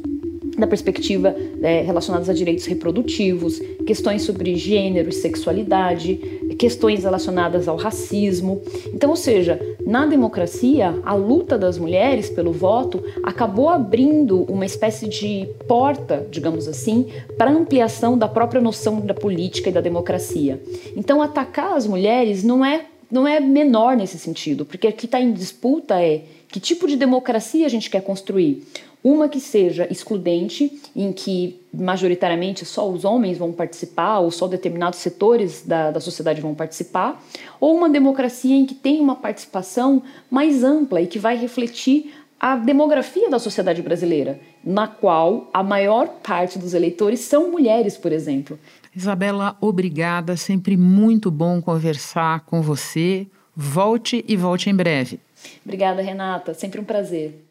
da 0.61 0.67
perspectiva 0.67 1.35
é, 1.61 1.81
relacionadas 1.81 2.29
a 2.29 2.33
direitos 2.33 2.65
reprodutivos, 2.65 3.59
questões 3.85 4.21
sobre 4.21 4.55
gênero 4.55 5.09
e 5.09 5.11
sexualidade, 5.11 6.15
questões 6.57 7.03
relacionadas 7.03 7.67
ao 7.67 7.75
racismo. 7.75 8.61
Então, 8.93 9.09
ou 9.09 9.15
seja, 9.15 9.59
na 9.85 10.05
democracia, 10.05 10.99
a 11.03 11.15
luta 11.15 11.57
das 11.57 11.77
mulheres 11.77 12.29
pelo 12.29 12.53
voto 12.53 13.03
acabou 13.23 13.69
abrindo 13.69 14.43
uma 14.43 14.65
espécie 14.65 15.09
de 15.09 15.47
porta, 15.67 16.27
digamos 16.29 16.67
assim, 16.67 17.07
para 17.37 17.49
ampliação 17.51 18.15
da 18.15 18.27
própria 18.27 18.61
noção 18.61 19.01
da 19.01 19.13
política 19.13 19.69
e 19.69 19.73
da 19.73 19.81
democracia. 19.81 20.61
Então, 20.95 21.21
atacar 21.21 21.73
as 21.75 21.87
mulheres 21.87 22.43
não 22.43 22.63
é 22.63 22.85
não 23.09 23.27
é 23.27 23.41
menor 23.41 23.97
nesse 23.97 24.17
sentido, 24.17 24.63
porque 24.63 24.87
o 24.87 24.93
que 24.93 25.05
está 25.05 25.19
em 25.19 25.33
disputa 25.33 26.01
é 26.01 26.23
que 26.47 26.61
tipo 26.61 26.87
de 26.87 26.95
democracia 26.95 27.65
a 27.65 27.69
gente 27.69 27.89
quer 27.89 28.01
construir. 28.01 28.63
Uma 29.03 29.27
que 29.27 29.39
seja 29.39 29.87
excludente, 29.89 30.79
em 30.95 31.11
que 31.11 31.59
majoritariamente 31.73 32.65
só 32.65 32.87
os 32.87 33.03
homens 33.03 33.37
vão 33.37 33.51
participar, 33.51 34.19
ou 34.19 34.29
só 34.29 34.47
determinados 34.47 34.99
setores 34.99 35.63
da, 35.65 35.89
da 35.89 35.99
sociedade 35.99 36.39
vão 36.39 36.53
participar, 36.53 37.21
ou 37.59 37.75
uma 37.75 37.89
democracia 37.89 38.55
em 38.55 38.65
que 38.65 38.75
tem 38.75 38.99
uma 38.99 39.15
participação 39.15 40.03
mais 40.29 40.63
ampla 40.63 41.01
e 41.01 41.07
que 41.07 41.17
vai 41.17 41.35
refletir 41.35 42.13
a 42.39 42.55
demografia 42.55 43.29
da 43.29 43.37
sociedade 43.37 43.81
brasileira, 43.81 44.39
na 44.63 44.87
qual 44.87 45.47
a 45.53 45.61
maior 45.61 46.07
parte 46.07 46.57
dos 46.57 46.73
eleitores 46.73 47.19
são 47.19 47.51
mulheres, 47.51 47.97
por 47.97 48.11
exemplo. 48.11 48.57
Isabela, 48.95 49.55
obrigada. 49.61 50.35
Sempre 50.35 50.75
muito 50.75 51.29
bom 51.31 51.61
conversar 51.61 52.41
com 52.41 52.61
você. 52.61 53.27
Volte 53.55 54.25
e 54.27 54.35
volte 54.35 54.69
em 54.69 54.75
breve. 54.75 55.19
Obrigada, 55.63 56.01
Renata. 56.01 56.53
Sempre 56.53 56.79
um 56.79 56.83
prazer. 56.83 57.50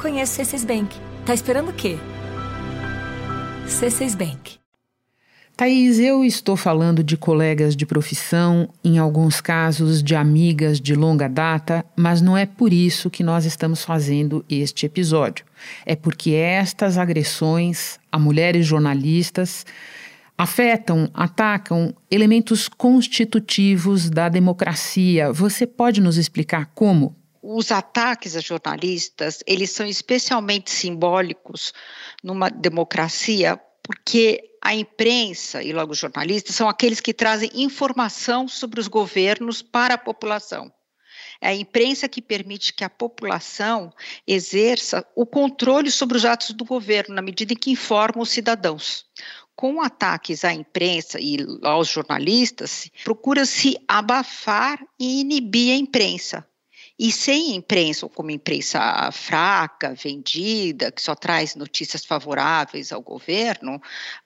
Conheço 0.00 0.40
C6 0.40 0.66
Bank. 0.66 0.96
Tá 1.26 1.34
esperando 1.34 1.68
o 1.68 1.74
quê? 1.74 1.98
C6 3.66 4.16
Bank. 4.16 4.58
Thaís, 5.54 5.98
eu 5.98 6.24
estou 6.24 6.56
falando 6.56 7.04
de 7.04 7.18
colegas 7.18 7.76
de 7.76 7.84
profissão, 7.84 8.70
em 8.82 8.96
alguns 8.96 9.42
casos 9.42 10.02
de 10.02 10.14
amigas 10.16 10.80
de 10.80 10.94
longa 10.94 11.28
data, 11.28 11.84
mas 11.94 12.22
não 12.22 12.34
é 12.34 12.46
por 12.46 12.72
isso 12.72 13.10
que 13.10 13.22
nós 13.22 13.44
estamos 13.44 13.84
fazendo 13.84 14.42
este 14.48 14.86
episódio. 14.86 15.44
É 15.84 15.94
porque 15.94 16.30
estas 16.30 16.96
agressões 16.96 18.00
a 18.10 18.18
mulheres 18.18 18.64
jornalistas 18.64 19.66
afetam, 20.38 21.10
atacam 21.12 21.94
elementos 22.10 22.68
constitutivos 22.68 24.08
da 24.08 24.30
democracia. 24.30 25.30
Você 25.30 25.66
pode 25.66 26.00
nos 26.00 26.16
explicar 26.16 26.70
como? 26.74 27.19
Os 27.42 27.72
ataques 27.72 28.36
a 28.36 28.40
jornalistas, 28.40 29.42
eles 29.46 29.70
são 29.70 29.86
especialmente 29.86 30.70
simbólicos 30.70 31.72
numa 32.22 32.50
democracia, 32.50 33.60
porque 33.82 34.50
a 34.62 34.74
imprensa 34.74 35.62
e 35.62 35.72
logo 35.72 35.92
os 35.92 35.98
jornalistas 35.98 36.54
são 36.54 36.68
aqueles 36.68 37.00
que 37.00 37.14
trazem 37.14 37.50
informação 37.54 38.46
sobre 38.46 38.78
os 38.78 38.88
governos 38.88 39.62
para 39.62 39.94
a 39.94 39.98
população. 39.98 40.70
É 41.40 41.48
a 41.48 41.54
imprensa 41.54 42.06
que 42.06 42.20
permite 42.20 42.74
que 42.74 42.84
a 42.84 42.90
população 42.90 43.90
exerça 44.26 45.06
o 45.16 45.24
controle 45.24 45.90
sobre 45.90 46.18
os 46.18 46.24
atos 46.26 46.50
do 46.50 46.66
governo, 46.66 47.14
na 47.14 47.22
medida 47.22 47.54
em 47.54 47.56
que 47.56 47.70
informa 47.70 48.22
os 48.22 48.28
cidadãos. 48.28 49.06
Com 49.56 49.80
ataques 49.80 50.44
à 50.44 50.52
imprensa 50.52 51.18
e 51.18 51.38
aos 51.62 51.88
jornalistas, 51.88 52.90
procura-se 53.04 53.78
abafar 53.88 54.78
e 54.98 55.20
inibir 55.20 55.72
a 55.72 55.76
imprensa, 55.76 56.46
e 57.00 57.10
sem 57.10 57.56
imprensa, 57.56 58.04
ou 58.04 58.10
como 58.10 58.30
imprensa 58.30 59.10
fraca, 59.10 59.94
vendida, 59.94 60.92
que 60.92 61.00
só 61.00 61.14
traz 61.14 61.56
notícias 61.56 62.04
favoráveis 62.04 62.92
ao 62.92 63.00
governo, 63.00 63.80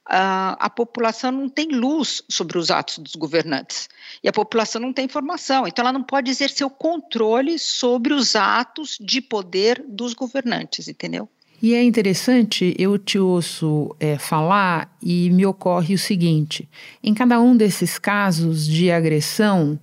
a, 0.04 0.56
a 0.58 0.68
população 0.68 1.30
não 1.30 1.48
tem 1.48 1.68
luz 1.68 2.20
sobre 2.28 2.58
os 2.58 2.72
atos 2.72 2.98
dos 2.98 3.14
governantes. 3.14 3.88
E 4.24 4.28
a 4.28 4.32
população 4.32 4.80
não 4.80 4.92
tem 4.92 5.04
informação. 5.04 5.68
Então, 5.68 5.84
ela 5.84 5.92
não 5.92 6.02
pode 6.02 6.32
exercer 6.32 6.66
o 6.66 6.70
controle 6.70 7.60
sobre 7.60 8.12
os 8.12 8.34
atos 8.34 8.98
de 9.00 9.20
poder 9.20 9.80
dos 9.86 10.12
governantes, 10.12 10.88
entendeu? 10.88 11.28
E 11.62 11.74
é 11.74 11.82
interessante, 11.84 12.74
eu 12.76 12.98
te 12.98 13.20
ouço 13.20 13.94
é, 14.00 14.18
falar 14.18 14.92
e 15.00 15.30
me 15.30 15.46
ocorre 15.46 15.94
o 15.94 15.98
seguinte: 15.98 16.68
em 17.00 17.14
cada 17.14 17.40
um 17.40 17.56
desses 17.56 18.00
casos 18.00 18.66
de 18.66 18.90
agressão, 18.90 19.78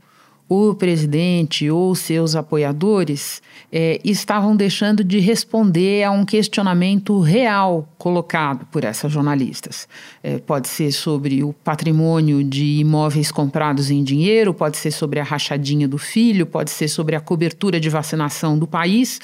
o 0.53 0.75
presidente 0.75 1.69
ou 1.69 1.95
seus 1.95 2.35
apoiadores 2.35 3.41
é, 3.71 4.01
estavam 4.03 4.53
deixando 4.53 5.01
de 5.01 5.17
responder 5.17 6.03
a 6.03 6.11
um 6.11 6.25
questionamento 6.25 7.21
real 7.21 7.87
colocado 7.97 8.65
por 8.65 8.83
essas 8.83 9.13
jornalistas. 9.13 9.87
É, 10.21 10.39
pode 10.39 10.67
ser 10.67 10.91
sobre 10.91 11.41
o 11.41 11.53
patrimônio 11.53 12.43
de 12.43 12.79
imóveis 12.81 13.31
comprados 13.31 13.89
em 13.89 14.03
dinheiro, 14.03 14.53
pode 14.53 14.75
ser 14.75 14.91
sobre 14.91 15.21
a 15.21 15.23
rachadinha 15.23 15.87
do 15.87 15.97
filho, 15.97 16.45
pode 16.45 16.69
ser 16.69 16.89
sobre 16.89 17.15
a 17.15 17.21
cobertura 17.21 17.79
de 17.79 17.89
vacinação 17.89 18.59
do 18.59 18.67
país. 18.67 19.21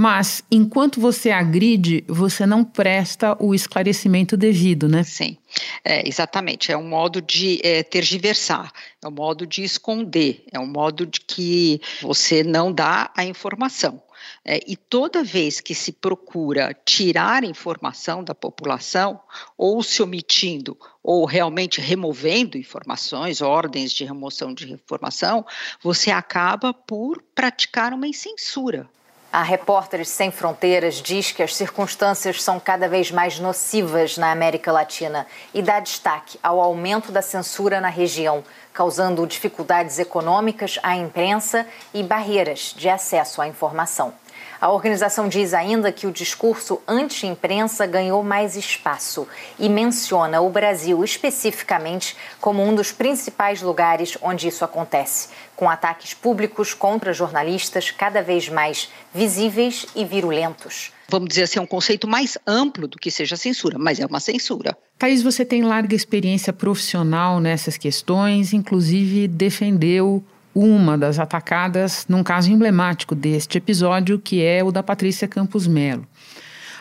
Mas 0.00 0.44
enquanto 0.48 1.00
você 1.00 1.30
agride, 1.30 2.04
você 2.06 2.46
não 2.46 2.62
presta 2.62 3.36
o 3.42 3.52
esclarecimento 3.52 4.36
devido, 4.36 4.86
né? 4.86 5.02
Sim. 5.02 5.36
É, 5.84 6.06
exatamente, 6.06 6.70
é 6.70 6.76
um 6.76 6.86
modo 6.86 7.20
de 7.20 7.58
é, 7.64 7.82
tergiversar, 7.82 8.70
é 9.08 9.10
um 9.10 9.14
modo 9.14 9.46
de 9.46 9.64
esconder, 9.64 10.44
é 10.52 10.58
um 10.58 10.66
modo 10.66 11.06
de 11.06 11.20
que 11.20 11.80
você 12.02 12.44
não 12.44 12.70
dá 12.70 13.10
a 13.16 13.24
informação. 13.24 14.02
É, 14.44 14.60
e 14.66 14.76
toda 14.76 15.24
vez 15.24 15.60
que 15.60 15.74
se 15.74 15.92
procura 15.92 16.76
tirar 16.84 17.44
informação 17.44 18.22
da 18.22 18.34
população, 18.34 19.20
ou 19.56 19.82
se 19.82 20.02
omitindo, 20.02 20.76
ou 21.02 21.24
realmente 21.24 21.80
removendo 21.80 22.58
informações, 22.58 23.40
ordens 23.40 23.92
de 23.92 24.04
remoção 24.04 24.52
de 24.52 24.70
informação, 24.72 25.46
você 25.82 26.10
acaba 26.10 26.74
por 26.74 27.22
praticar 27.34 27.94
uma 27.94 28.06
incensura. 28.06 28.88
A 29.30 29.42
Repórteres 29.42 30.08
Sem 30.08 30.30
Fronteiras 30.30 31.02
diz 31.02 31.32
que 31.32 31.42
as 31.42 31.54
circunstâncias 31.54 32.42
são 32.42 32.58
cada 32.58 32.88
vez 32.88 33.10
mais 33.10 33.38
nocivas 33.38 34.16
na 34.16 34.32
América 34.32 34.72
Latina 34.72 35.26
e 35.52 35.60
dá 35.60 35.80
destaque 35.80 36.38
ao 36.42 36.58
aumento 36.58 37.12
da 37.12 37.20
censura 37.20 37.78
na 37.78 37.90
região, 37.90 38.42
causando 38.72 39.26
dificuldades 39.26 39.98
econômicas 39.98 40.78
à 40.82 40.96
imprensa 40.96 41.66
e 41.92 42.02
barreiras 42.02 42.74
de 42.74 42.88
acesso 42.88 43.42
à 43.42 43.46
informação. 43.46 44.14
A 44.60 44.72
organização 44.72 45.28
diz 45.28 45.54
ainda 45.54 45.92
que 45.92 46.04
o 46.04 46.10
discurso 46.10 46.82
anti-imprensa 46.86 47.86
ganhou 47.86 48.24
mais 48.24 48.56
espaço 48.56 49.28
e 49.56 49.68
menciona 49.68 50.40
o 50.40 50.50
Brasil 50.50 51.04
especificamente 51.04 52.16
como 52.40 52.60
um 52.64 52.74
dos 52.74 52.90
principais 52.90 53.62
lugares 53.62 54.18
onde 54.20 54.48
isso 54.48 54.64
acontece, 54.64 55.28
com 55.54 55.70
ataques 55.70 56.12
públicos 56.12 56.74
contra 56.74 57.12
jornalistas 57.12 57.92
cada 57.92 58.20
vez 58.20 58.48
mais 58.48 58.88
visíveis 59.14 59.86
e 59.94 60.04
virulentos. 60.04 60.92
Vamos 61.08 61.28
dizer 61.28 61.44
assim, 61.44 61.60
é 61.60 61.62
um 61.62 61.66
conceito 61.66 62.08
mais 62.08 62.36
amplo 62.44 62.88
do 62.88 62.98
que 62.98 63.12
seja 63.12 63.36
censura, 63.36 63.78
mas 63.78 64.00
é 64.00 64.06
uma 64.06 64.20
censura. 64.20 64.76
Thaís, 64.98 65.22
você 65.22 65.44
tem 65.44 65.62
larga 65.62 65.94
experiência 65.94 66.52
profissional 66.52 67.38
nessas 67.38 67.76
questões, 67.76 68.52
inclusive 68.52 69.28
defendeu 69.28 70.22
uma 70.58 70.98
das 70.98 71.18
atacadas 71.18 72.04
num 72.08 72.24
caso 72.24 72.50
emblemático 72.50 73.14
deste 73.14 73.58
episódio, 73.58 74.18
que 74.18 74.42
é 74.42 74.64
o 74.64 74.72
da 74.72 74.82
Patrícia 74.82 75.28
Campos 75.28 75.66
Melo. 75.66 76.06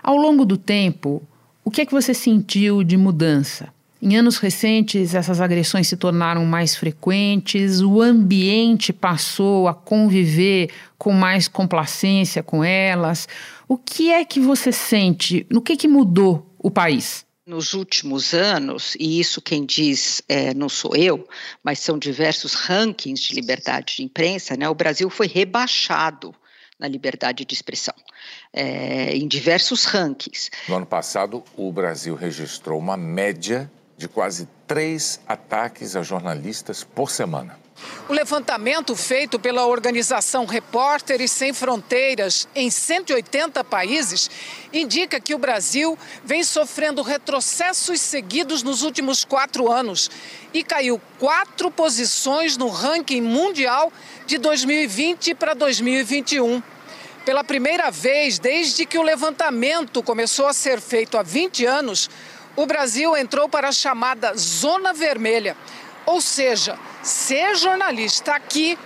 Ao 0.02 0.18
longo 0.18 0.46
do 0.46 0.58
tempo, 0.58 1.22
o 1.64 1.70
que 1.70 1.82
é 1.82 1.86
que 1.86 1.92
você 1.92 2.14
sentiu 2.14 2.84
de 2.84 2.98
mudança? 2.98 3.70
Em 4.02 4.16
anos 4.16 4.38
recentes, 4.38 5.14
essas 5.14 5.42
agressões 5.42 5.88
se 5.88 5.98
tornaram 5.98 6.46
mais 6.46 6.76
frequentes, 6.76 7.82
o 7.82 8.02
ambiente 8.02 8.94
passou 8.94 9.68
a 9.68 9.74
conviver 9.74 10.70
com 10.98 11.12
mais 11.12 11.48
complacência 11.48 12.42
com 12.42 12.64
elas. 12.64 13.28
O 13.68 13.78
que 13.78 14.12
é 14.12 14.24
que 14.24 14.40
você 14.40 14.72
sente? 14.72 15.46
No 15.52 15.62
que, 15.62 15.76
que 15.76 15.88
mudou 15.88 16.52
o 16.58 16.72
país? 16.72 17.27
Nos 17.48 17.74
últimos 17.74 18.34
anos, 18.34 18.94
e 19.00 19.22
isso 19.22 19.42
quem 19.42 19.66
diz 19.66 20.22
é, 20.28 20.54
não 20.54 20.68
sou 20.68 20.94
eu, 20.98 21.26
mas 21.64 21.80
são 21.80 21.98
diversos 21.98 22.54
rankings 22.54 23.24
de 23.24 23.34
liberdade 23.34 23.96
de 23.96 24.04
imprensa, 24.04 24.58
né, 24.58 24.68
o 24.68 24.76
Brasil 24.76 25.10
foi 25.10 25.28
rebaixado 25.28 26.36
na 26.78 26.90
liberdade 26.90 27.46
de 27.46 27.56
expressão, 27.56 27.96
é, 28.52 29.16
em 29.16 29.26
diversos 29.30 29.86
rankings. 29.86 30.50
No 30.68 30.76
ano 30.76 30.86
passado, 30.86 31.42
o 31.56 31.72
Brasil 31.72 32.16
registrou 32.16 32.78
uma 32.78 32.98
média 32.98 33.72
de 33.96 34.10
quase 34.10 34.46
três 34.68 35.22
ataques 35.26 35.96
a 35.96 36.04
jornalistas 36.04 36.84
por 36.84 37.10
semana. 37.10 37.58
O 38.10 38.14
levantamento 38.14 38.96
feito 38.96 39.38
pela 39.38 39.66
organização 39.66 40.46
Repórteres 40.46 41.30
Sem 41.30 41.52
Fronteiras 41.52 42.48
em 42.56 42.72
180 42.72 43.66
países 43.66 44.32
indica 44.72 45.20
que 45.20 45.36
o 45.36 45.38
Brasil 45.38 46.00
vem 46.24 46.42
sofrendo 46.42 47.02
retrocessos 47.02 48.00
seguidos 48.00 48.64
nos 48.64 48.82
últimos 48.82 49.26
quatro 49.26 49.70
anos 49.70 50.10
e 50.54 50.64
caiu 50.64 51.02
quatro 51.20 51.70
posições 51.70 52.56
no 52.56 52.70
ranking 52.70 53.20
mundial 53.20 53.92
de 54.26 54.38
2020 54.38 55.36
para 55.36 55.54
2021. 55.54 56.64
Pela 57.26 57.44
primeira 57.44 57.92
vez 57.92 58.40
desde 58.40 58.86
que 58.86 58.98
o 58.98 59.04
levantamento 59.04 60.02
começou 60.02 60.48
a 60.48 60.54
ser 60.54 60.80
feito 60.80 61.18
há 61.18 61.24
20 61.24 61.66
anos, 61.66 62.10
o 62.56 62.66
Brasil 62.66 63.18
entrou 63.18 63.50
para 63.50 63.68
a 63.68 63.74
chamada 63.74 64.34
Zona 64.34 64.94
Vermelha 64.94 65.58
ou 66.08 66.22
seja, 66.22 66.80
ser 67.08 67.56
jornalista 67.56 68.34
aqui 68.34 68.78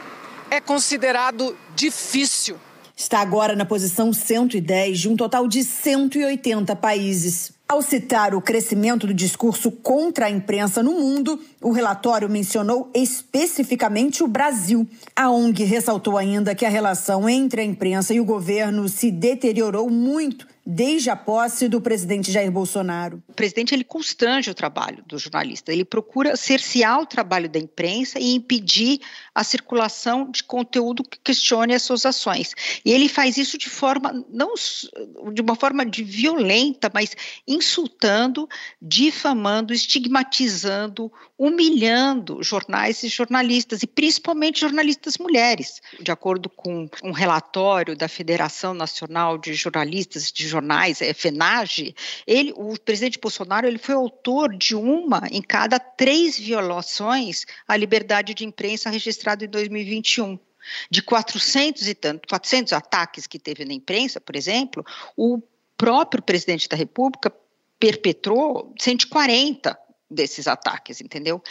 é 0.50 0.62
considerado 0.62 1.58
difícil. 1.76 2.58
Está 2.96 3.20
agora 3.20 3.56
na 3.56 3.66
posição 3.66 4.14
110 4.14 5.00
de 5.00 5.10
um 5.10 5.16
total 5.16 5.48
de 5.48 5.64
180 5.64 6.76
países. 6.76 7.52
Ao 7.68 7.82
citar 7.82 8.36
o 8.36 8.42
crescimento 8.42 9.08
do 9.08 9.14
discurso 9.14 9.72
contra 9.72 10.28
a 10.28 10.30
imprensa 10.30 10.84
no 10.84 10.92
mundo, 10.92 11.40
o 11.62 11.72
relatório 11.72 12.30
mencionou 12.30 12.92
especificamente 12.94 14.24
o 14.24 14.28
Brasil. 14.28 14.88
A 15.16 15.32
ONG 15.32 15.64
ressaltou 15.64 16.18
ainda 16.18 16.54
que 16.54 16.66
a 16.66 16.70
relação 16.70 17.28
entre 17.28 17.62
a 17.62 17.66
imprensa 17.66 18.14
e 18.14 18.20
o 18.20 18.26
governo 18.26 18.88
se 18.88 19.10
deteriorou 19.10 19.90
muito 19.90 20.46
desde 20.66 21.10
a 21.10 21.16
posse 21.16 21.68
do 21.68 21.82
presidente 21.82 22.32
Jair 22.32 22.52
Bolsonaro. 22.52 23.22
O 23.28 23.34
presidente 23.34 23.74
ele 23.74 23.84
constrange 23.84 24.50
o 24.50 24.54
trabalho 24.54 25.04
do 25.08 25.18
jornalista, 25.18 25.72
ele 25.72 25.86
procura 25.86 26.36
cercear 26.36 27.00
o 27.00 27.06
trabalho 27.06 27.50
da 27.50 27.60
imprensa 27.60 28.20
e 28.20 28.34
impedir 28.34 29.00
a 29.34 29.44
circulação 29.44 30.30
de 30.30 30.44
conteúdo 30.44 31.04
que 31.04 31.18
questione 31.24 31.74
as 31.74 31.82
suas 31.82 32.06
ações. 32.06 32.54
E 32.86 32.92
ele 32.92 33.10
faz 33.10 33.38
isso 33.38 33.58
de 33.58 33.70
forma 33.70 34.26
não 34.30 34.54
de 35.34 35.42
uma 35.42 35.56
forma 35.56 35.86
de 35.86 36.04
violenta, 36.04 36.92
mas 36.94 37.16
insultando, 37.48 38.48
difamando, 38.82 39.74
estigmatizando, 39.74 41.12
humilhando 41.38 42.44
jornais 42.44 43.02
e 43.04 43.08
jornalistas 43.08 43.82
e 43.82 43.88
principalmente 43.88 44.62
jornalistas 44.62 45.18
mulheres. 45.18 45.82
De 46.00 46.12
acordo 46.12 46.50
com 46.50 46.88
um 47.04 47.12
relatório 47.12 47.96
da 47.96 48.08
Federação 48.08 48.74
Nacional 48.74 49.38
de 49.38 49.54
Jornalistas 49.54 50.32
de 50.32 50.48
jornais, 50.52 51.02
é 51.02 51.14
FENAGE, 51.14 51.96
ele, 52.28 52.54
o 52.56 52.78
presidente 52.80 53.20
Bolsonaro, 53.20 53.68
ele 53.68 53.78
foi 53.78 53.96
autor 53.96 54.56
de 54.56 54.76
uma 54.76 55.24
em 55.32 55.42
cada 55.42 55.80
três 55.80 56.38
violações 56.38 57.46
à 57.68 57.76
liberdade 57.76 58.34
de 58.34 58.46
imprensa 58.46 58.90
registrada 58.90 59.46
em 59.46 59.50
2021 59.50 60.38
de 60.90 61.02
400 61.02 61.88
e 61.88 61.96
tanto, 61.96 62.28
400 62.28 62.74
ataques 62.74 63.26
que 63.26 63.40
teve 63.40 63.66
na 63.66 63.74
imprensa, 63.74 64.22
por 64.22 64.36
exemplo, 64.36 64.86
o 65.18 65.42
próprio 65.76 66.22
presidente 66.22 66.70
da 66.70 66.78
República 66.78 67.34
perpetrou 67.80 68.74
140 68.80 69.76
desses 70.12 70.48
ataques, 70.48 71.00
entendeu? 71.00 71.42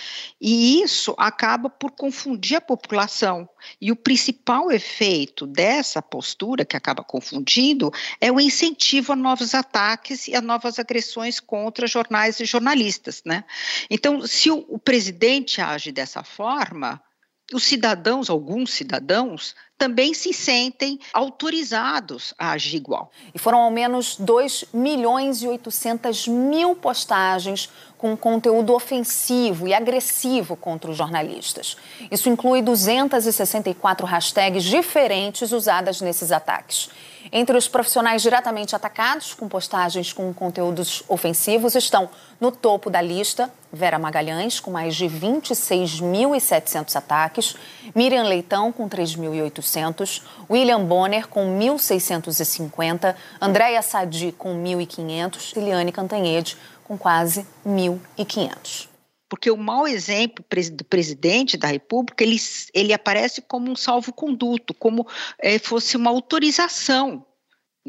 E 0.40 0.82
isso 0.82 1.14
acaba 1.18 1.70
por 1.70 1.90
confundir 1.92 2.58
a 2.58 2.60
população. 2.60 3.48
E 3.80 3.90
o 3.90 3.96
principal 3.96 4.70
efeito 4.70 5.46
dessa 5.46 6.02
postura, 6.02 6.64
que 6.64 6.76
acaba 6.76 7.02
confundindo, 7.02 7.90
é 8.20 8.30
o 8.30 8.40
incentivo 8.40 9.14
a 9.14 9.16
novos 9.16 9.54
ataques 9.54 10.28
e 10.28 10.34
a 10.34 10.40
novas 10.40 10.78
agressões 10.78 11.40
contra 11.40 11.86
jornais 11.86 12.38
e 12.38 12.44
jornalistas, 12.44 13.22
né? 13.24 13.44
Então, 13.88 14.26
se 14.26 14.50
o, 14.50 14.64
o 14.68 14.78
presidente 14.78 15.60
age 15.60 15.90
dessa 15.90 16.22
forma, 16.22 17.02
os 17.52 17.64
cidadãos, 17.64 18.30
alguns 18.30 18.72
cidadãos, 18.72 19.54
também 19.76 20.12
se 20.12 20.32
sentem 20.32 21.00
autorizados 21.12 22.34
a 22.38 22.52
agir 22.52 22.76
igual. 22.76 23.10
E 23.34 23.38
foram 23.38 23.60
ao 23.60 23.70
menos 23.70 24.16
2 24.16 24.66
milhões 24.74 25.42
e 25.42 25.48
800 25.48 26.28
mil 26.28 26.76
postagens 26.76 27.70
com 27.96 28.16
conteúdo 28.16 28.74
ofensivo 28.74 29.66
e 29.66 29.74
agressivo 29.74 30.54
contra 30.54 30.90
os 30.90 30.96
jornalistas. 30.96 31.76
Isso 32.10 32.28
inclui 32.28 32.62
264 32.62 34.06
hashtags 34.06 34.64
diferentes 34.64 35.50
usadas 35.52 36.00
nesses 36.00 36.30
ataques. 36.30 36.90
Entre 37.32 37.56
os 37.56 37.68
profissionais 37.68 38.22
diretamente 38.22 38.74
atacados, 38.74 39.34
com 39.34 39.48
postagens 39.48 40.12
com 40.12 40.32
conteúdos 40.32 41.02
ofensivos, 41.08 41.74
estão 41.74 42.08
no 42.40 42.50
topo 42.50 42.90
da 42.90 43.00
lista 43.00 43.50
Vera 43.72 43.98
Magalhães, 43.98 44.58
com 44.58 44.70
mais 44.70 44.96
de 44.96 45.06
26.700 45.06 46.96
ataques, 46.96 47.54
Miriam 47.94 48.24
Leitão, 48.24 48.72
com 48.72 48.88
3.800, 48.88 50.22
William 50.48 50.84
Bonner, 50.84 51.28
com 51.28 51.58
1.650, 51.58 53.14
Andréia 53.40 53.80
Sadi, 53.82 54.32
com 54.36 54.54
1.500 54.60 55.56
e 55.56 55.60
Liane 55.60 55.92
Cantanhede, 55.92 56.56
com 56.82 56.98
quase 56.98 57.46
1.500 57.64 58.89
porque 59.30 59.48
o 59.48 59.56
mau 59.56 59.86
exemplo 59.86 60.44
do 60.72 60.84
presidente 60.84 61.56
da 61.56 61.68
República 61.68 62.24
ele, 62.24 62.36
ele 62.74 62.92
aparece 62.92 63.40
como 63.40 63.70
um 63.70 63.76
salvo-conduto, 63.76 64.74
como 64.74 65.06
é, 65.38 65.56
fosse 65.60 65.96
uma 65.96 66.10
autorização 66.10 67.24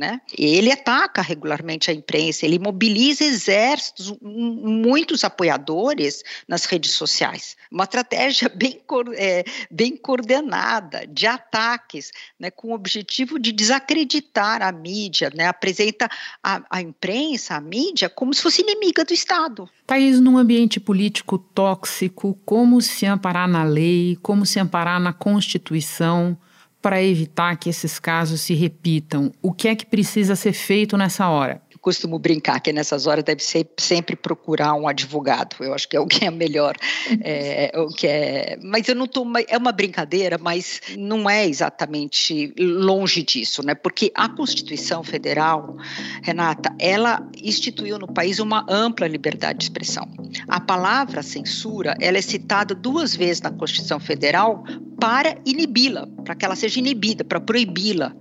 né? 0.02 0.20
Ele 0.36 0.72
ataca 0.72 1.22
regularmente 1.22 1.92
a 1.92 1.94
imprensa, 1.94 2.44
ele 2.44 2.58
mobiliza 2.58 3.24
exércitos, 3.24 4.12
muitos 4.20 5.24
apoiadores 5.24 6.24
nas 6.48 6.66
redes 6.66 6.94
sociais. 6.94 7.56
Uma 7.72 7.84
estratégia 7.84 8.50
bem, 8.58 8.82
é, 9.16 9.44
bem 9.70 9.96
coordenada 9.96 11.06
de 11.06 11.28
ataques, 11.28 12.12
né, 12.40 12.50
com 12.50 12.70
o 12.70 12.74
objetivo 12.74 13.38
de 13.38 13.52
desacreditar 13.52 14.64
a 14.64 14.72
mídia, 14.72 15.32
né? 15.36 15.46
apresenta 15.46 16.10
a, 16.44 16.64
a 16.68 16.82
imprensa, 16.82 17.54
a 17.54 17.62
mídia, 17.62 18.10
como 18.10 18.34
se 18.34 18.42
fosse 18.42 18.64
inimiga 18.64 19.06
do 19.06 19.14
Estado. 19.14 19.70
Thaís, 19.86 20.20
num 20.20 20.36
ambiente 20.36 20.80
político 20.80 21.38
tóxico, 21.38 22.36
como 22.44 22.82
se 22.82 23.06
amparar 23.06 23.48
na 23.48 23.64
lei, 23.64 24.18
como 24.24 24.48
se 24.48 24.60
amparar 24.60 25.00
na 25.00 25.14
Constituição? 25.14 26.36
Para 26.82 27.02
evitar 27.02 27.58
que 27.58 27.70
esses 27.70 28.00
casos 28.00 28.42
se 28.42 28.54
repitam? 28.54 29.32
O 29.42 29.54
que 29.54 29.68
é 29.68 29.76
que 29.76 29.86
precisa 29.86 30.36
ser 30.36 30.54
feito 30.54 30.98
nessa 30.98 31.30
hora? 31.30 31.62
Costumo 31.82 32.20
brincar 32.20 32.60
que 32.60 32.72
nessas 32.72 33.08
horas 33.08 33.24
deve 33.24 33.44
ser 33.44 33.68
sempre 33.78 34.16
procurar 34.16 34.76
um 34.76 34.88
advogado. 34.88 35.56
Eu 35.60 35.74
acho 35.74 35.90
que 35.90 35.98
é 35.98 36.06
que 36.06 36.26
é 36.26 36.32
melhor, 36.32 36.76
é, 37.22 37.72
o 37.76 37.88
que 37.88 38.08
é. 38.08 38.58
Mas 38.62 38.88
eu 38.88 38.96
não 38.96 39.06
estou. 39.06 39.26
É 39.48 39.58
uma 39.58 39.72
brincadeira, 39.72 40.38
mas 40.38 40.82
não 40.98 41.30
é 41.30 41.48
exatamente 41.48 42.54
longe 42.60 43.24
disso, 43.24 43.66
né? 43.66 43.74
Porque 43.74 44.12
a 44.14 44.30
Constituição 44.30 45.04
Federal, 45.04 45.76
Renata, 46.22 46.74
ela 46.80 47.28
instituiu 47.42 47.98
no 47.98 48.08
país 48.08 48.40
uma 48.40 48.66
ampla 48.70 49.08
liberdade 49.08 49.60
de 49.60 49.66
expressão. 49.66 50.08
A 50.48 50.60
palavra 50.60 51.24
censura, 51.24 51.96
ela 52.00 52.18
é 52.18 52.22
citada 52.22 52.76
duas 52.76 53.16
vezes 53.16 53.42
na 53.42 53.52
Constituição 53.52 54.00
Federal 54.00 54.64
para 55.00 55.38
inibi-la, 55.46 56.08
para 56.24 56.36
que 56.36 56.46
ela 56.46 56.56
seja 56.56 56.80
inibida, 56.80 57.24
para 57.24 57.40
proibi-la 57.40 58.16